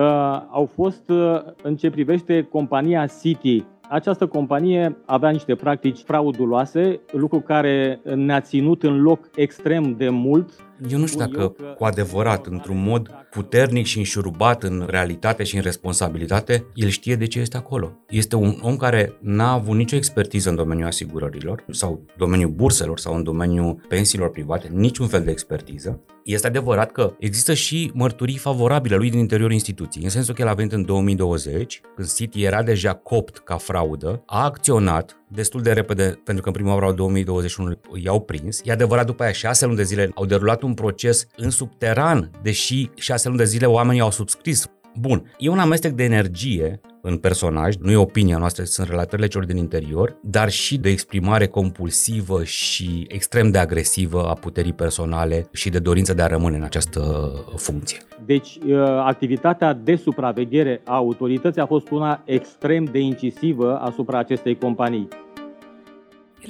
[0.51, 7.39] au fost, uh, în ce privește compania City, această companie avea niște practici frauduloase, lucru
[7.39, 10.49] care ne-a ținut în loc extrem de mult
[10.87, 15.61] eu nu știu dacă cu adevărat, într-un mod puternic și înșurubat în realitate și în
[15.61, 17.91] responsabilitate, el știe de ce este acolo.
[18.09, 23.15] Este un om care n-a avut nicio expertiză în domeniul asigurărilor sau domeniul burselor sau
[23.15, 25.99] în domeniul pensiilor private, niciun fel de expertiză.
[26.23, 30.47] Este adevărat că există și mărturii favorabile lui din interiorul instituției, în sensul că el
[30.47, 35.71] a venit în 2020, când City era deja copt ca fraudă, a acționat destul de
[35.71, 38.61] repede, pentru că în primăvara 2021 i-au prins.
[38.63, 42.89] E adevărat, după aia șase luni de zile au derulat un proces în subteran, deși
[42.95, 44.67] șase luni de zile oamenii au subscris
[44.99, 49.45] Bun, e un amestec de energie în personaj, nu e opinia noastră, sunt relatările celor
[49.45, 55.69] din interior, dar și de exprimare compulsivă și extrem de agresivă a puterii personale și
[55.69, 57.99] de dorință de a rămâne în această funcție.
[58.25, 64.57] Deci, uh, activitatea de supraveghere a autorității a fost una extrem de incisivă asupra acestei
[64.57, 65.07] companii.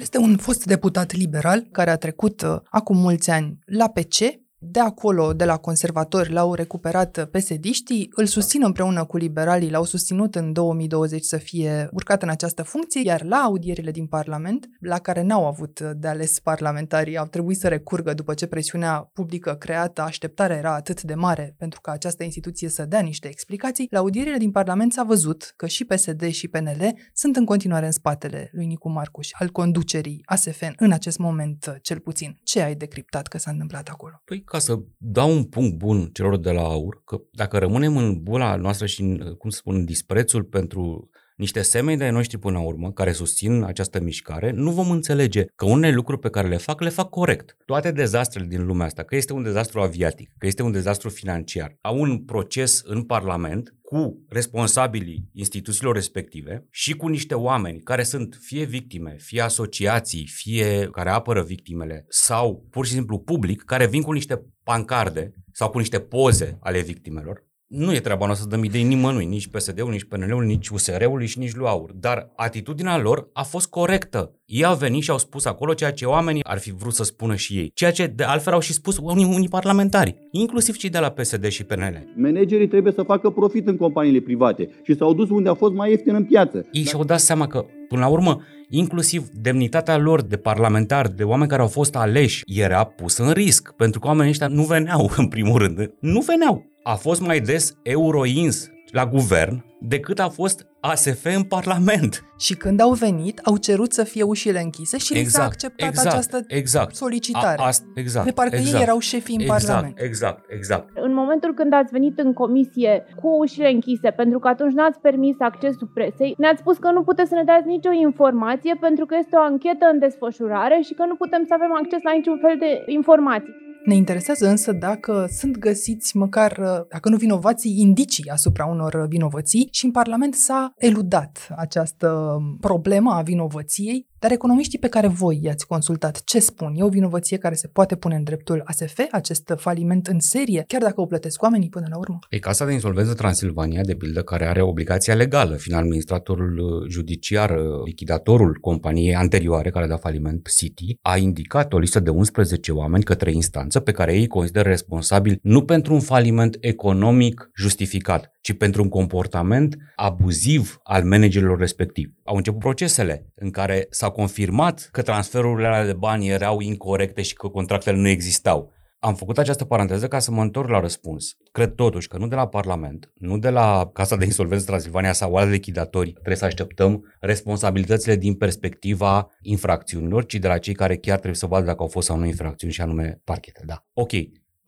[0.00, 4.16] El este un fost deputat liberal care a trecut uh, acum mulți ani la PC,
[4.62, 10.34] de acolo, de la conservatori, l-au recuperat pesediștii, îl susțin împreună cu liberalii, l-au susținut
[10.34, 15.22] în 2020 să fie urcat în această funcție, iar la audierile din Parlament, la care
[15.22, 20.56] n-au avut de ales parlamentarii, au trebuit să recurgă după ce presiunea publică creată, așteptarea
[20.56, 24.50] era atât de mare pentru ca această instituție să dea niște explicații, la audierile din
[24.50, 28.88] Parlament s-a văzut că și PSD și PNL sunt în continuare în spatele lui Nicu
[28.90, 32.38] Marcuș, al conducerii ASFN, în acest moment cel puțin.
[32.42, 34.22] Ce ai decriptat că s-a întâmplat acolo?
[34.24, 38.22] Păi ca să dau un punct bun celor de la AUR, că dacă rămânem în
[38.22, 41.10] bula noastră și, în, cum să spun, în disprețul pentru
[41.40, 45.64] niște semeni de noștri până la urmă, care susțin această mișcare, nu vom înțelege că
[45.64, 47.56] unele lucruri pe care le fac, le fac corect.
[47.64, 51.76] Toate dezastrele din lumea asta, că este un dezastru aviatic, că este un dezastru financiar,
[51.80, 58.38] au un proces în Parlament cu responsabilii instituțiilor respective și cu niște oameni care sunt
[58.40, 64.02] fie victime, fie asociații, fie care apără victimele sau pur și simplu public, care vin
[64.02, 68.64] cu niște pancarde sau cu niște poze ale victimelor nu e treaba noastră să dăm
[68.64, 71.92] idei nimănui, nici PSD-ul, nici PNL-ul, nici USR-ul și nici lui Aur.
[71.92, 74.34] Dar atitudinea lor a fost corectă.
[74.44, 77.34] Ei au venit și au spus acolo ceea ce oamenii ar fi vrut să spună
[77.34, 77.70] și ei.
[77.74, 81.46] Ceea ce de altfel au și spus unii, unii parlamentari, inclusiv cei de la PSD
[81.46, 82.12] și PNL.
[82.16, 85.90] Managerii trebuie să facă profit în companiile private și s-au dus unde a fost mai
[85.90, 86.66] ieftin în piață.
[86.72, 91.48] Ei și-au dat seama că, până la urmă, inclusiv demnitatea lor de parlamentari, de oameni
[91.48, 95.28] care au fost aleși, era pusă în risc, pentru că oamenii ăștia nu veneau, în
[95.28, 95.94] primul rând.
[96.00, 102.24] Nu veneau a fost mai des euroins la guvern decât a fost ASF în Parlament.
[102.38, 105.52] Și când au venit, au cerut să fie ușile închise și exact, li s-a exact,
[105.52, 106.94] acceptat exact, această exact.
[106.94, 107.60] solicitare.
[107.60, 110.00] A, a, exact, de parcă exact, ei erau șefii în exact, Parlament.
[110.00, 110.88] Exact, exact.
[110.94, 115.36] În momentul când ați venit în comisie cu ușile închise, pentru că atunci n-ați permis
[115.38, 119.36] accesul presei, ne-ați spus că nu puteți să ne dați nicio informație pentru că este
[119.36, 122.82] o anchetă în desfășurare și că nu putem să avem acces la niciun fel de
[122.86, 123.68] informații.
[123.84, 129.84] Ne interesează însă dacă sunt găsiți măcar, dacă nu vinovații, indicii asupra unor vinovății și
[129.84, 136.24] în Parlament s-a eludat această problemă a vinovăției dar economiștii pe care voi i-ați consultat,
[136.24, 136.74] ce spun?
[136.76, 140.80] E o vinovăție care se poate pune în dreptul ASF, acest faliment în serie, chiar
[140.80, 142.18] dacă o plătesc oamenii până la urmă?
[142.30, 147.50] E Casa de Insolvență Transilvania, de pildă, care are obligația legală, fiind administratorul uh, judiciar,
[147.50, 152.72] uh, lichidatorul companiei anterioare care a dat faliment City, a indicat o listă de 11
[152.72, 158.52] oameni către instanță pe care ei consideră responsabili nu pentru un faliment economic justificat, ci
[158.52, 162.18] pentru un comportament abuziv al managerilor respectivi.
[162.30, 167.48] Au început procesele în care s-a confirmat că transferurile de bani erau incorrecte și că
[167.48, 168.72] contractele nu existau.
[168.98, 171.36] Am făcut această paranteză ca să mă întorc la răspuns.
[171.52, 175.34] Cred totuși că nu de la Parlament, nu de la Casa de Insolvență Transilvania sau
[175.34, 181.16] alți lichidatori trebuie să așteptăm responsabilitățile din perspectiva infracțiunilor, ci de la cei care chiar
[181.16, 183.62] trebuie să vadă dacă au fost sau nu infracțiuni și anume parchete.
[183.66, 183.84] Da.
[183.92, 184.12] Ok,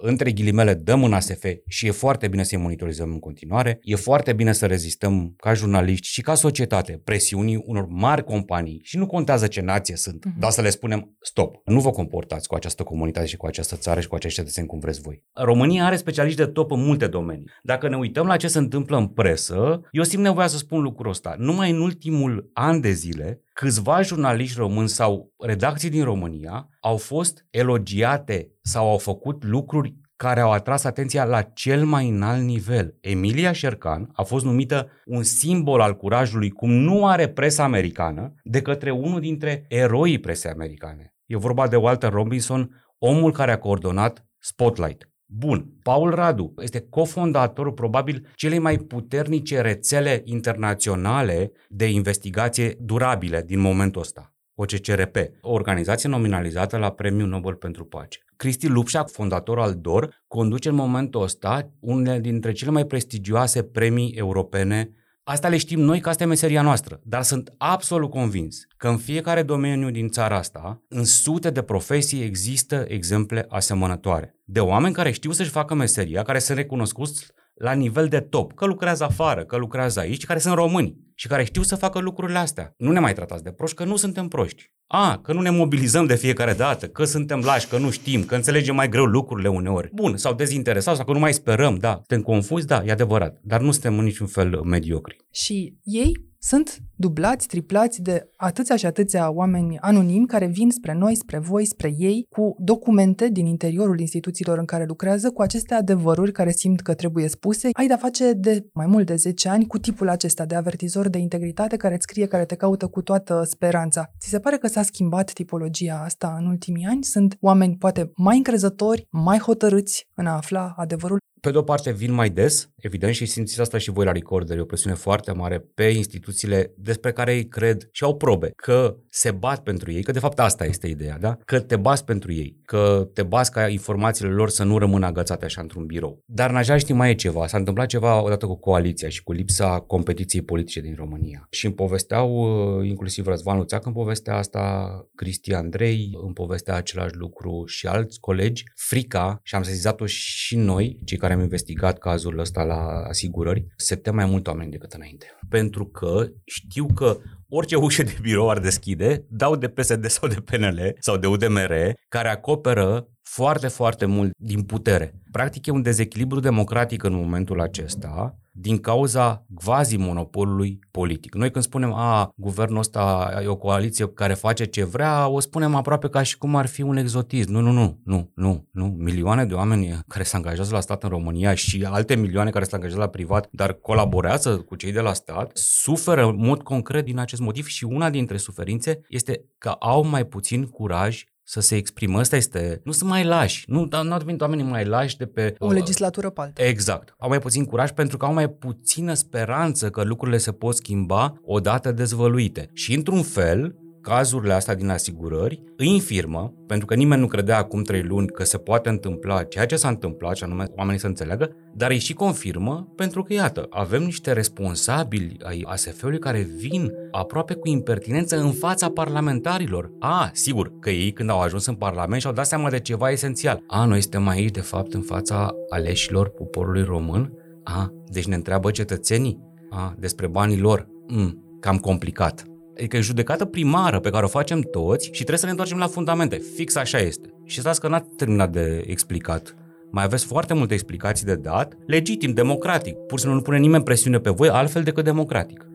[0.03, 4.33] între ghilimele, dăm în ASF și e foarte bine să-i monitorizăm în continuare, e foarte
[4.33, 9.47] bine să rezistăm ca jurnaliști și ca societate presiunii unor mari companii și nu contează
[9.47, 10.39] ce nație sunt, uh-huh.
[10.39, 14.01] dar să le spunem stop, nu vă comportați cu această comunitate și cu această țară
[14.01, 15.23] și cu acești cetățeni cum vreți voi.
[15.33, 17.51] România are specialiști de top în multe domenii.
[17.63, 21.11] Dacă ne uităm la ce se întâmplă în presă, eu simt nevoia să spun lucrul
[21.11, 21.35] ăsta.
[21.39, 27.47] Numai în ultimul an de zile câțiva jurnaliști români sau redacții din România au fost
[27.51, 32.97] elogiate sau au făcut lucruri care au atras atenția la cel mai înalt nivel.
[33.01, 38.63] Emilia Șercan a fost numită un simbol al curajului, cum nu are presa americană, de
[38.63, 41.15] către unul dintre eroii presei americane.
[41.27, 45.12] E vorba de Walter Robinson, omul care a coordonat Spotlight.
[45.37, 53.61] Bun, Paul Radu este cofondatorul probabil celei mai puternice rețele internaționale de investigație durabile din
[53.61, 54.33] momentul ăsta.
[54.55, 58.19] OCCRP, o organizație nominalizată la Premiul Nobel pentru Pace.
[58.37, 64.13] Cristi Lupșa, fondator al DOR, conduce în momentul ăsta unele dintre cele mai prestigioase premii
[64.17, 64.91] europene
[65.25, 68.97] Asta le știm noi că asta e meseria noastră, dar sunt absolut convins că în
[68.97, 74.37] fiecare domeniu din țara asta, în sute de profesii există exemple asemănătoare.
[74.45, 78.67] De oameni care știu să-și facă meseria, care sunt recunoscuți la nivel de top, că
[78.67, 82.75] lucrează afară, că lucrează aici, care sunt români și care știu să facă lucrurile astea.
[82.77, 84.71] Nu ne mai tratați de proști, că nu suntem proști.
[84.87, 88.35] A, că nu ne mobilizăm de fiecare dată, că suntem lași, că nu știm, că
[88.35, 89.91] înțelegem mai greu lucrurile uneori.
[89.93, 91.93] Bun, sau dezinteresați, sau că nu mai sperăm, da.
[91.93, 95.17] Suntem confuzi, da, e adevărat, dar nu suntem în niciun fel mediocri.
[95.31, 101.17] Și ei sunt dublați, triplați de atâția și atâția oameni anonimi care vin spre noi,
[101.17, 106.33] spre voi, spre ei, cu documente din interiorul instituțiilor în care lucrează, cu aceste adevăruri
[106.33, 107.69] care simt că trebuie spuse.
[107.73, 111.19] Ai de-a face de mai mult de 10 ani cu tipul acesta de avertizor de
[111.19, 114.11] integritate care îți scrie, care te caută cu toată speranța.
[114.19, 117.05] Ți se pare că s-a schimbat tipologia asta în ultimii ani?
[117.05, 121.21] Sunt oameni poate mai încrezători, mai hotărâți în a afla adevărul?
[121.47, 124.57] Pe de o parte vin mai des, evident, și simțiți asta și voi la recorder,
[124.57, 128.97] e o presiune foarte mare pe instituțiile despre care ei cred și au probe că
[129.09, 131.39] se bat pentru ei, că de fapt asta este ideea, da?
[131.45, 135.45] Că te bați pentru ei, că te bați ca informațiile lor să nu rămână agățate
[135.45, 136.23] așa într-un birou.
[136.27, 139.81] Dar în același mai e ceva, s-a întâmplat ceva odată cu coaliția și cu lipsa
[139.81, 141.47] competiției politice din România.
[141.51, 142.31] Și îmi povesteau,
[142.79, 148.21] uh, inclusiv Răzvan Luțac îmi povestea asta, Cristi Andrei îmi povestea același lucru și alți
[148.21, 153.67] colegi, frica, și am sesizat-o și noi, cei care am investigat cazul ăsta la asigurări,
[153.77, 155.27] se tem mai mult oameni decât înainte.
[155.49, 157.19] Pentru că știu că
[157.49, 161.73] orice ușă de birou ar deschide, dau de PSD sau de PNL sau de UDMR,
[162.09, 165.15] care acoperă foarte, foarte mult din putere.
[165.31, 171.35] Practic e un dezechilibru democratic în momentul acesta din cauza quasi-monopolului politic.
[171.35, 175.75] Noi când spunem, a, guvernul ăsta e o coaliție care face ce vrea, o spunem
[175.75, 177.53] aproape ca și cum ar fi un exotism.
[177.53, 178.87] Nu, nu, nu, nu, nu, nu.
[178.99, 182.75] Milioane de oameni care se angajează la stat în România și alte milioane care se
[182.75, 187.19] angajează la privat, dar colaborează cu cei de la stat, suferă în mod concret din
[187.19, 192.19] acest motiv și una dintre suferințe este că au mai puțin curaj să se exprimă.
[192.19, 195.55] Asta este, nu sunt mai lași, nu, nu au devenit oamenii mai lași de pe...
[195.59, 196.65] O legislatură pe alta.
[196.65, 197.15] Exact.
[197.19, 201.35] Au mai puțin curaj pentru că au mai puțină speranță că lucrurile se pot schimba
[201.45, 202.71] odată dezvăluite.
[202.73, 207.83] Și într-un fel, cazurile astea din asigurări îi infirmă, pentru că nimeni nu credea acum
[207.83, 211.57] trei luni că se poate întâmpla ceea ce s-a întâmplat, și anume oamenii să înțeleagă,
[211.75, 217.55] dar îi și confirmă pentru că, iată, avem niște responsabili ai ASF-ului care vin aproape
[217.55, 219.91] cu impertinență în fața parlamentarilor.
[219.99, 223.63] A, sigur, că ei când au ajuns în Parlament și-au dat seama de ceva esențial.
[223.67, 227.33] A, noi suntem aici, de fapt, în fața aleșilor poporului român?
[227.65, 229.39] A, deci ne întreabă cetățenii?
[229.71, 230.89] A, despre banii lor?
[231.09, 232.52] Mm, cam complicat.
[232.77, 235.87] Adică e judecată primară pe care o facem toți și trebuie să ne întoarcem la
[235.87, 236.43] fundamente.
[236.55, 237.35] Fix așa este.
[237.45, 239.57] Și stați că n-ați terminat de explicat.
[239.91, 242.95] Mai aveți foarte multe explicații de dat, legitim, democratic.
[242.95, 245.67] Pur și simplu nu pune nimeni presiune pe voi altfel decât democratic.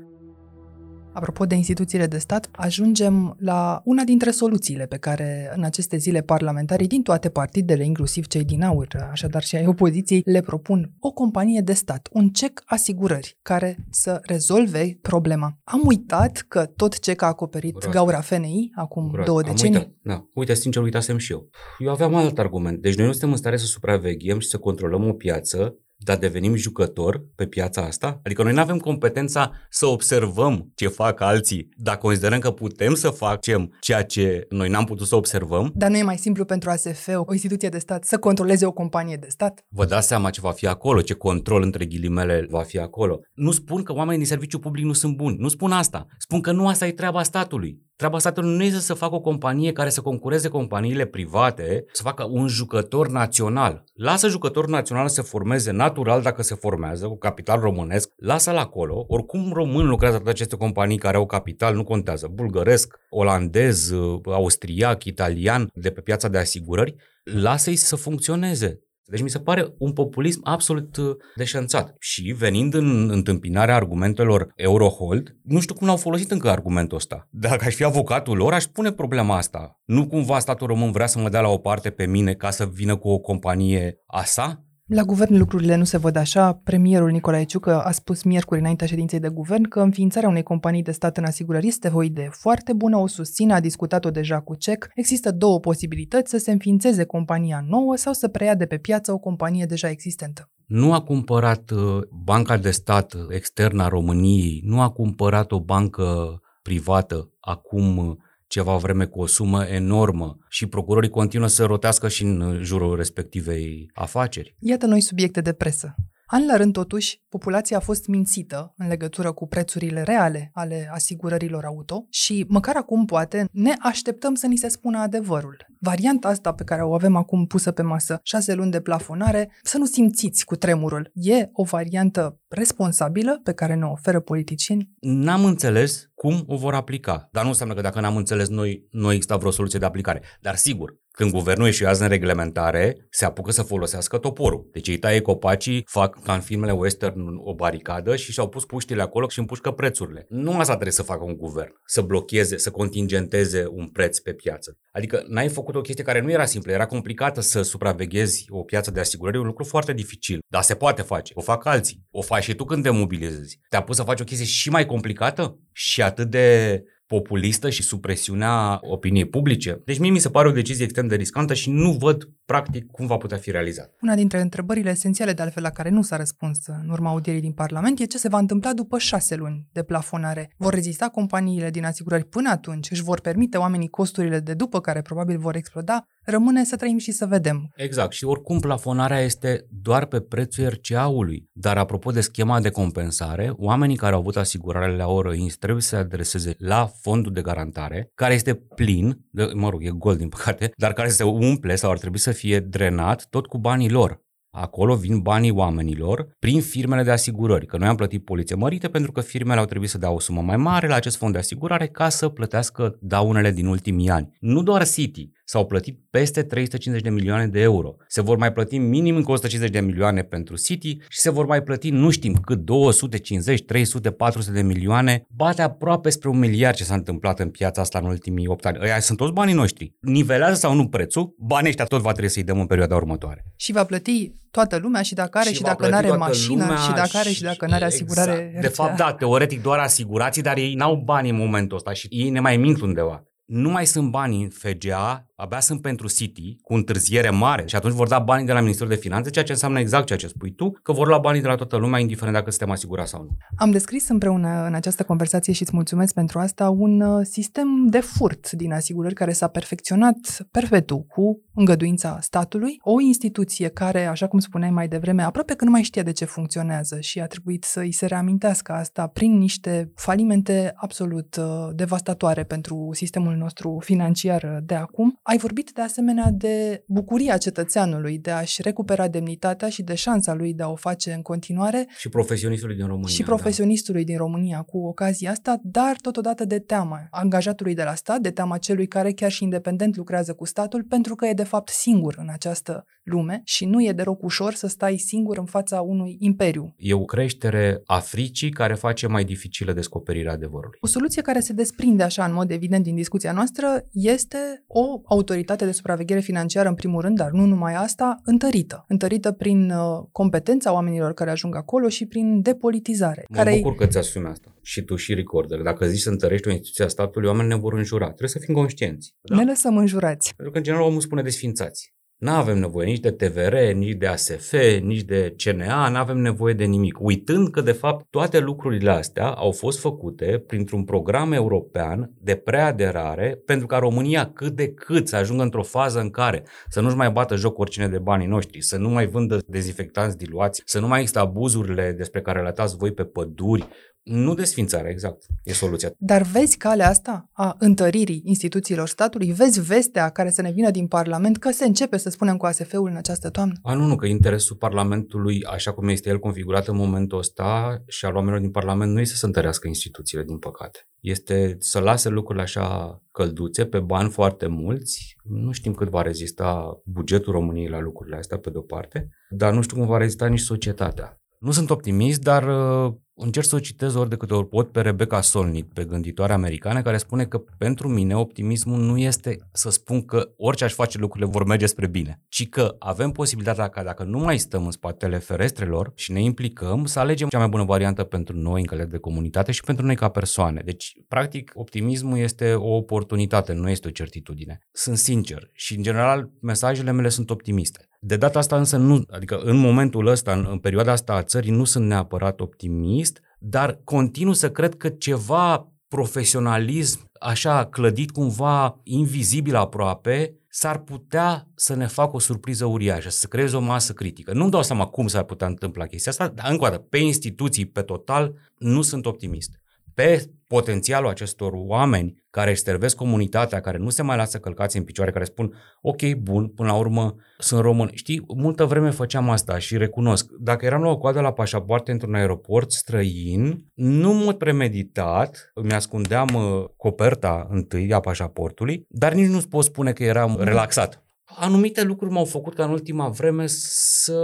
[1.18, 6.22] Apropo de instituțiile de stat, ajungem la una dintre soluțiile pe care în aceste zile
[6.22, 11.12] parlamentarii din toate partidele, inclusiv cei din aur, așadar și ai opoziției, le propun o
[11.12, 15.60] companie de stat, un cec asigurări care să rezolve problema.
[15.64, 17.98] Am uitat că tot cec a acoperit Groază.
[17.98, 19.30] gaura FNI acum Groază.
[19.30, 19.76] două decenii.
[19.78, 20.18] Am uitat.
[20.18, 20.28] Da.
[20.34, 21.50] Uite, sincer, uitasem și eu.
[21.80, 22.82] Eu aveam alt argument.
[22.82, 26.56] Deci noi nu suntem în stare să supraveghem și să controlăm o piață dar devenim
[26.56, 28.20] jucător pe piața asta?
[28.24, 33.10] Adică noi nu avem competența să observăm ce fac alții, dar considerăm că putem să
[33.10, 35.72] facem ceea ce noi n-am putut să observăm.
[35.76, 39.16] Dar nu e mai simplu pentru ASF, o instituție de stat, să controleze o companie
[39.16, 39.66] de stat?
[39.70, 43.20] Vă dați seama ce va fi acolo, ce control între ghilimele va fi acolo.
[43.34, 46.06] Nu spun că oamenii din serviciu public nu sunt buni, nu spun asta.
[46.18, 47.86] Spun că nu asta e treaba statului.
[47.98, 52.28] Treaba statului nu este să facă o companie care să concureze companiile private, să facă
[52.30, 53.84] un jucător național.
[53.94, 59.06] Lasă jucătorul național să se formeze natural dacă se formează cu capital românesc, lasă-l acolo.
[59.08, 63.94] Oricum român lucrează toate aceste companii care au capital, nu contează, bulgăresc, olandez,
[64.26, 69.94] austriac, italian, de pe piața de asigurări, lasă-i să funcționeze Deci mi se pare un
[69.94, 71.96] populism absolut uh, deșanțat.
[72.00, 77.28] Și venind în întâmpinarea argumentelor Eurohold, nu știu cum l-au folosit încă argumentul ăsta.
[77.32, 79.80] Dacă aș fi avocatul lor, aș pune problema asta.
[79.86, 82.66] Nu cumva statul român vrea să mă dea la o parte pe mine ca să
[82.66, 84.67] vină cu o companie a sa?
[84.88, 86.54] La guvern lucrurile nu se văd așa.
[86.54, 90.92] Premierul Nicolae Ciucă a spus miercuri înaintea ședinței de guvern că înființarea unei companii de
[90.92, 94.88] stat în asigurări este o idee foarte bună, o susține, a discutat-o deja cu CEC.
[94.96, 99.18] Există două posibilități, să se înființeze compania nouă sau să preia de pe piață o
[99.18, 100.50] companie deja existentă.
[100.66, 106.40] Nu a cumpărat uh, banca de stat externă a României, nu a cumpărat o bancă
[106.62, 108.16] privată acum uh,
[108.48, 113.90] ceva vreme cu o sumă enormă și procurorii continuă să rotească și în jurul respectivei
[113.94, 114.56] afaceri.
[114.60, 115.96] Iată noi subiecte de presă.
[116.30, 121.66] An la rând, totuși, populația a fost mințită în legătură cu prețurile reale ale asigurărilor
[121.66, 125.66] auto și, măcar acum, poate, ne așteptăm să ni se spună adevărul.
[125.80, 129.78] Varianta asta pe care o avem acum pusă pe masă, șase luni de plafonare, să
[129.78, 131.12] nu simțiți cu tremurul.
[131.14, 134.90] E o variantă responsabilă pe care ne oferă politicieni?
[135.00, 139.12] N-am înțeles cum o vor aplica, dar nu înseamnă că dacă n-am înțeles noi, nu
[139.12, 140.22] există vreo soluție de aplicare.
[140.42, 144.70] Dar sigur, când guvernul ieșuiază în reglementare, se apucă să folosească toporul.
[144.72, 149.02] Deci ei taie copacii, fac ca în filmele western o baricadă și și-au pus puștile
[149.02, 150.26] acolo și împușcă prețurile.
[150.30, 154.78] Nu asta trebuie să facă un guvern, să blocheze, să contingenteze un preț pe piață.
[154.98, 158.92] Adică n-ai făcut o chestie care nu era simplă, era complicată să supraveghezi o piață
[158.92, 161.34] de asigurări, un lucru foarte dificil, dar se poate face.
[161.36, 162.06] O fac alții.
[162.12, 163.60] O faci și tu când te mobilizezi.
[163.70, 168.02] Te-a pus să faci o chestie și mai complicată și atât de populistă și sub
[168.02, 169.82] presiunea opiniei publice.
[169.86, 173.08] Deci mie mi se pare o decizie extrem de riscantă și nu văd practic cum
[173.08, 173.96] va putea fi realizat.
[174.02, 177.52] Una dintre întrebările esențiale de altfel la care nu s-a răspuns în urma audierii din
[177.52, 180.54] Parlament e ce se va întâmpla după șase luni de plafonare.
[180.58, 182.92] Vor rezista companiile din asigurări până atunci?
[182.92, 186.08] Își vor permite oamenii costurile de după care probabil vor exploda?
[186.30, 187.72] Rămâne să trăim și să vedem.
[187.76, 188.14] Exact.
[188.14, 191.50] Și oricum plafonarea este doar pe prețul RCA-ului.
[191.54, 195.88] Dar apropo de schema de compensare, oamenii care au avut asigurare la Orăins trebuie să
[195.88, 200.30] se adreseze la fondul de garantare, care este plin, de, mă rog, e gol din
[200.30, 204.26] păcate, dar care se umple sau ar trebui să fie drenat tot cu banii lor.
[204.50, 209.12] Acolo vin banii oamenilor prin firmele de asigurări, că noi am plătit poliție mărite pentru
[209.12, 211.88] că firmele au trebuit să dea o sumă mai mare la acest fond de asigurare
[211.88, 214.38] ca să plătească daunele din ultimii ani.
[214.40, 217.96] Nu doar City, s-au plătit peste 350 de milioane de euro.
[218.08, 221.64] Se vor mai plăti minim încă 150 de milioane pentru City și se vor mai
[221.64, 225.26] plăti nu știm cât 250, 300, 400 de milioane.
[225.30, 228.78] Bate aproape spre un miliard ce s-a întâmplat în piața asta în ultimii 8 ani.
[228.82, 229.94] Ăia sunt toți banii noștri.
[230.00, 233.46] Nivelează sau nu prețul, banii ăștia tot va trebui să-i dăm în perioada următoare.
[233.56, 236.94] Și va plăti toată lumea și dacă are și, și dacă nu are mașină și
[236.94, 238.32] dacă are și, și dacă nu are asigurare.
[238.32, 238.62] Exact.
[238.62, 242.30] De fapt, da, teoretic doar asigurații, dar ei n-au bani în momentul ăsta și ei
[242.30, 246.74] ne mai mint undeva nu mai sunt bani în FGA, abia sunt pentru City, cu
[246.74, 249.80] întârziere mare și atunci vor da banii de la Ministerul de Finanțe, ceea ce înseamnă
[249.80, 252.50] exact ceea ce spui tu, că vor lua banii de la toată lumea, indiferent dacă
[252.50, 253.38] suntem asigurați sau nu.
[253.56, 258.00] Am descris împreună în această conversație și îți mulțumesc pentru asta un uh, sistem de
[258.00, 264.40] furt din asigurări care s-a perfecționat perpetu cu îngăduința statului, o instituție care, așa cum
[264.40, 267.80] spuneai mai devreme, aproape că nu mai știa de ce funcționează și a trebuit să
[267.80, 274.76] îi se reamintească asta prin niște falimente absolut uh, devastatoare pentru sistemul nostru financiar de
[274.76, 275.20] acum.
[275.30, 280.54] Ai vorbit de asemenea de bucuria cetățeanului de a-și recupera demnitatea și de șansa lui
[280.54, 281.88] de a o face în continuare.
[281.98, 283.14] Și profesionistului din România.
[283.14, 284.08] Și profesionistului da.
[284.08, 288.58] din România cu ocazia asta, dar totodată de teama angajatului de la stat, de teama
[288.58, 292.28] celui care chiar și independent lucrează cu statul, pentru că e de fapt singur în
[292.30, 296.76] această lume și nu e deloc ușor să stai singur în fața unui imperiu.
[296.78, 300.78] E o creștere a fricii care face mai dificilă descoperirea adevărului.
[300.82, 305.66] O soluție care se desprinde așa în mod evident din discuția noastră este o autoritate
[305.66, 308.86] de supraveghere financiară în primul rând, dar nu numai asta, întărită.
[308.88, 313.26] Întărită prin uh, competența oamenilor care ajung acolo și prin depolitizare.
[313.30, 314.56] Mă care bucur că ți asumi asta.
[314.62, 315.62] Și tu și Recorder.
[315.62, 318.06] Dacă zici să întărești o instituție a statului, oamenii ne vor înjura.
[318.06, 319.16] Trebuie să fim conștienți.
[319.22, 319.36] Da?
[319.36, 320.34] Ne lăsăm înjurați.
[320.36, 321.96] Pentru că, în general, omul spune desfințați.
[322.18, 326.54] Nu avem nevoie nici de TVR, nici de ASF, nici de CNA, nu avem nevoie
[326.54, 327.00] de nimic.
[327.00, 333.42] Uitând că, de fapt, toate lucrurile astea au fost făcute printr-un program european de preaderare
[333.46, 337.12] pentru ca România cât de cât să ajungă într-o fază în care să nu-și mai
[337.12, 341.00] bată joc oricine de banii noștri, să nu mai vândă dezinfectanți diluați, să nu mai
[341.00, 343.68] există abuzurile despre care le voi pe păduri,
[344.08, 345.92] nu desfințarea, exact, e soluția.
[345.98, 349.32] Dar vezi calea asta a întăririi instituțiilor statului?
[349.32, 352.46] Vezi vestea care să ne vină din Parlament că se începe să să spunem, cu
[352.46, 353.54] ASF-ul în această toamnă?
[353.62, 358.06] A, nu, nu, că interesul Parlamentului, așa cum este el configurat în momentul ăsta și
[358.06, 360.88] al oamenilor din Parlament, nu este să întărească instituțiile, din păcate.
[361.00, 365.16] Este să lase lucrurile așa călduțe, pe bani foarte mulți.
[365.24, 369.62] Nu știm cât va rezista bugetul României la lucrurile astea, pe de-o parte, dar nu
[369.62, 371.22] știu cum va rezista nici societatea.
[371.38, 374.82] Nu sunt optimist, dar uh, încerc să o citez ori de câte ori pot pe
[374.82, 380.06] Rebecca Solnit, pe gânditoare americană, care spune că pentru mine optimismul nu este să spun
[380.06, 384.04] că orice aș face lucrurile vor merge spre bine, ci că avem posibilitatea ca dacă
[384.04, 388.04] nu mai stăm în spatele ferestrelor și ne implicăm, să alegem cea mai bună variantă
[388.04, 390.62] pentru noi în calitate de comunitate și pentru noi ca persoane.
[390.66, 394.60] Deci, practic, optimismul este o oportunitate, nu este o certitudine.
[394.72, 397.87] Sunt sincer și, în general, mesajele mele sunt optimiste.
[398.00, 401.52] De data asta însă nu, adică în momentul ăsta, în, în perioada asta a țării,
[401.52, 409.56] nu sunt neapărat optimist, dar continuu să cred că ceva profesionalism așa clădit cumva invizibil
[409.56, 414.34] aproape, s-ar putea să ne facă o surpriză uriașă, să creeze o masă critică.
[414.34, 417.66] Nu-mi dau seama cum s-ar putea întâmpla chestia asta, dar încă o dată, pe instituții,
[417.66, 419.60] pe total, nu sunt optimist
[419.98, 424.84] pe potențialul acestor oameni care își servesc comunitatea, care nu se mai lasă călcați în
[424.84, 427.90] picioare, care spun, ok, bun, până la urmă sunt român.
[427.94, 430.26] Știi, multă vreme făceam asta și recunosc.
[430.40, 435.74] Dacă eram la o coadă la pașapoarte într-un aeroport străin, nu în mod premeditat, îmi
[435.74, 441.84] ascundeam uh, coperta întâi a pașaportului, dar nici nu pot spune că eram relaxat anumite
[441.84, 444.20] lucruri m-au făcut ca în ultima vreme să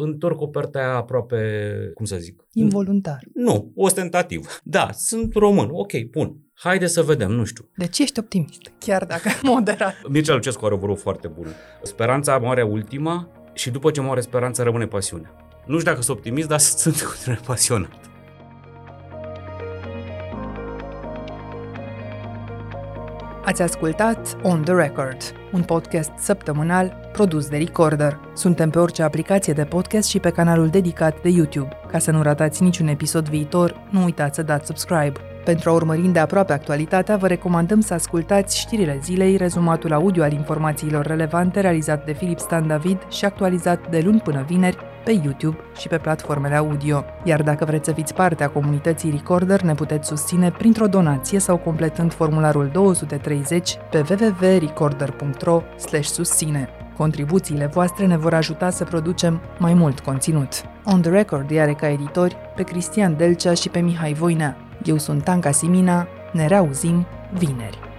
[0.00, 1.40] întorc coperta aia aproape,
[1.94, 2.46] cum să zic?
[2.52, 3.20] Involuntar.
[3.34, 4.60] Nu, ostentativ.
[4.62, 6.36] Da, sunt român, ok, bun.
[6.54, 7.68] Haide să vedem, nu știu.
[7.76, 9.94] Deci ești optimist, chiar dacă moderat.
[10.08, 11.50] Mircea Lucescu are o vorbă foarte bună.
[11.82, 15.34] Speranța moare ultima și după ce moare speranța rămâne pasiunea.
[15.66, 18.15] Nu știu dacă sunt optimist, dar sunt continuare pasionat.
[23.46, 25.16] Ați ascultat On The Record,
[25.52, 28.20] un podcast săptămânal produs de Recorder.
[28.34, 31.68] Suntem pe orice aplicație de podcast și pe canalul dedicat de YouTube.
[31.90, 35.12] Ca să nu ratați niciun episod viitor, nu uitați să dați subscribe.
[35.44, 40.32] Pentru a urmări de aproape actualitatea, vă recomandăm să ascultați știrile zilei, rezumatul audio al
[40.32, 45.56] informațiilor relevante realizat de Filip Stan David și actualizat de luni până vineri pe YouTube
[45.78, 47.04] și pe platformele audio.
[47.24, 51.56] Iar dacă vreți să fiți parte a comunității Recorder, ne puteți susține printr-o donație sau
[51.56, 55.62] completând formularul 230 pe www.recorder.ro
[56.00, 56.68] susține.
[56.96, 60.62] Contribuțiile voastre ne vor ajuta să producem mai mult conținut.
[60.84, 64.56] On the Record are ca editori pe Cristian Delcea și pe Mihai Voinea.
[64.84, 67.95] Eu sunt Tanca Simina, ne reauzim vineri.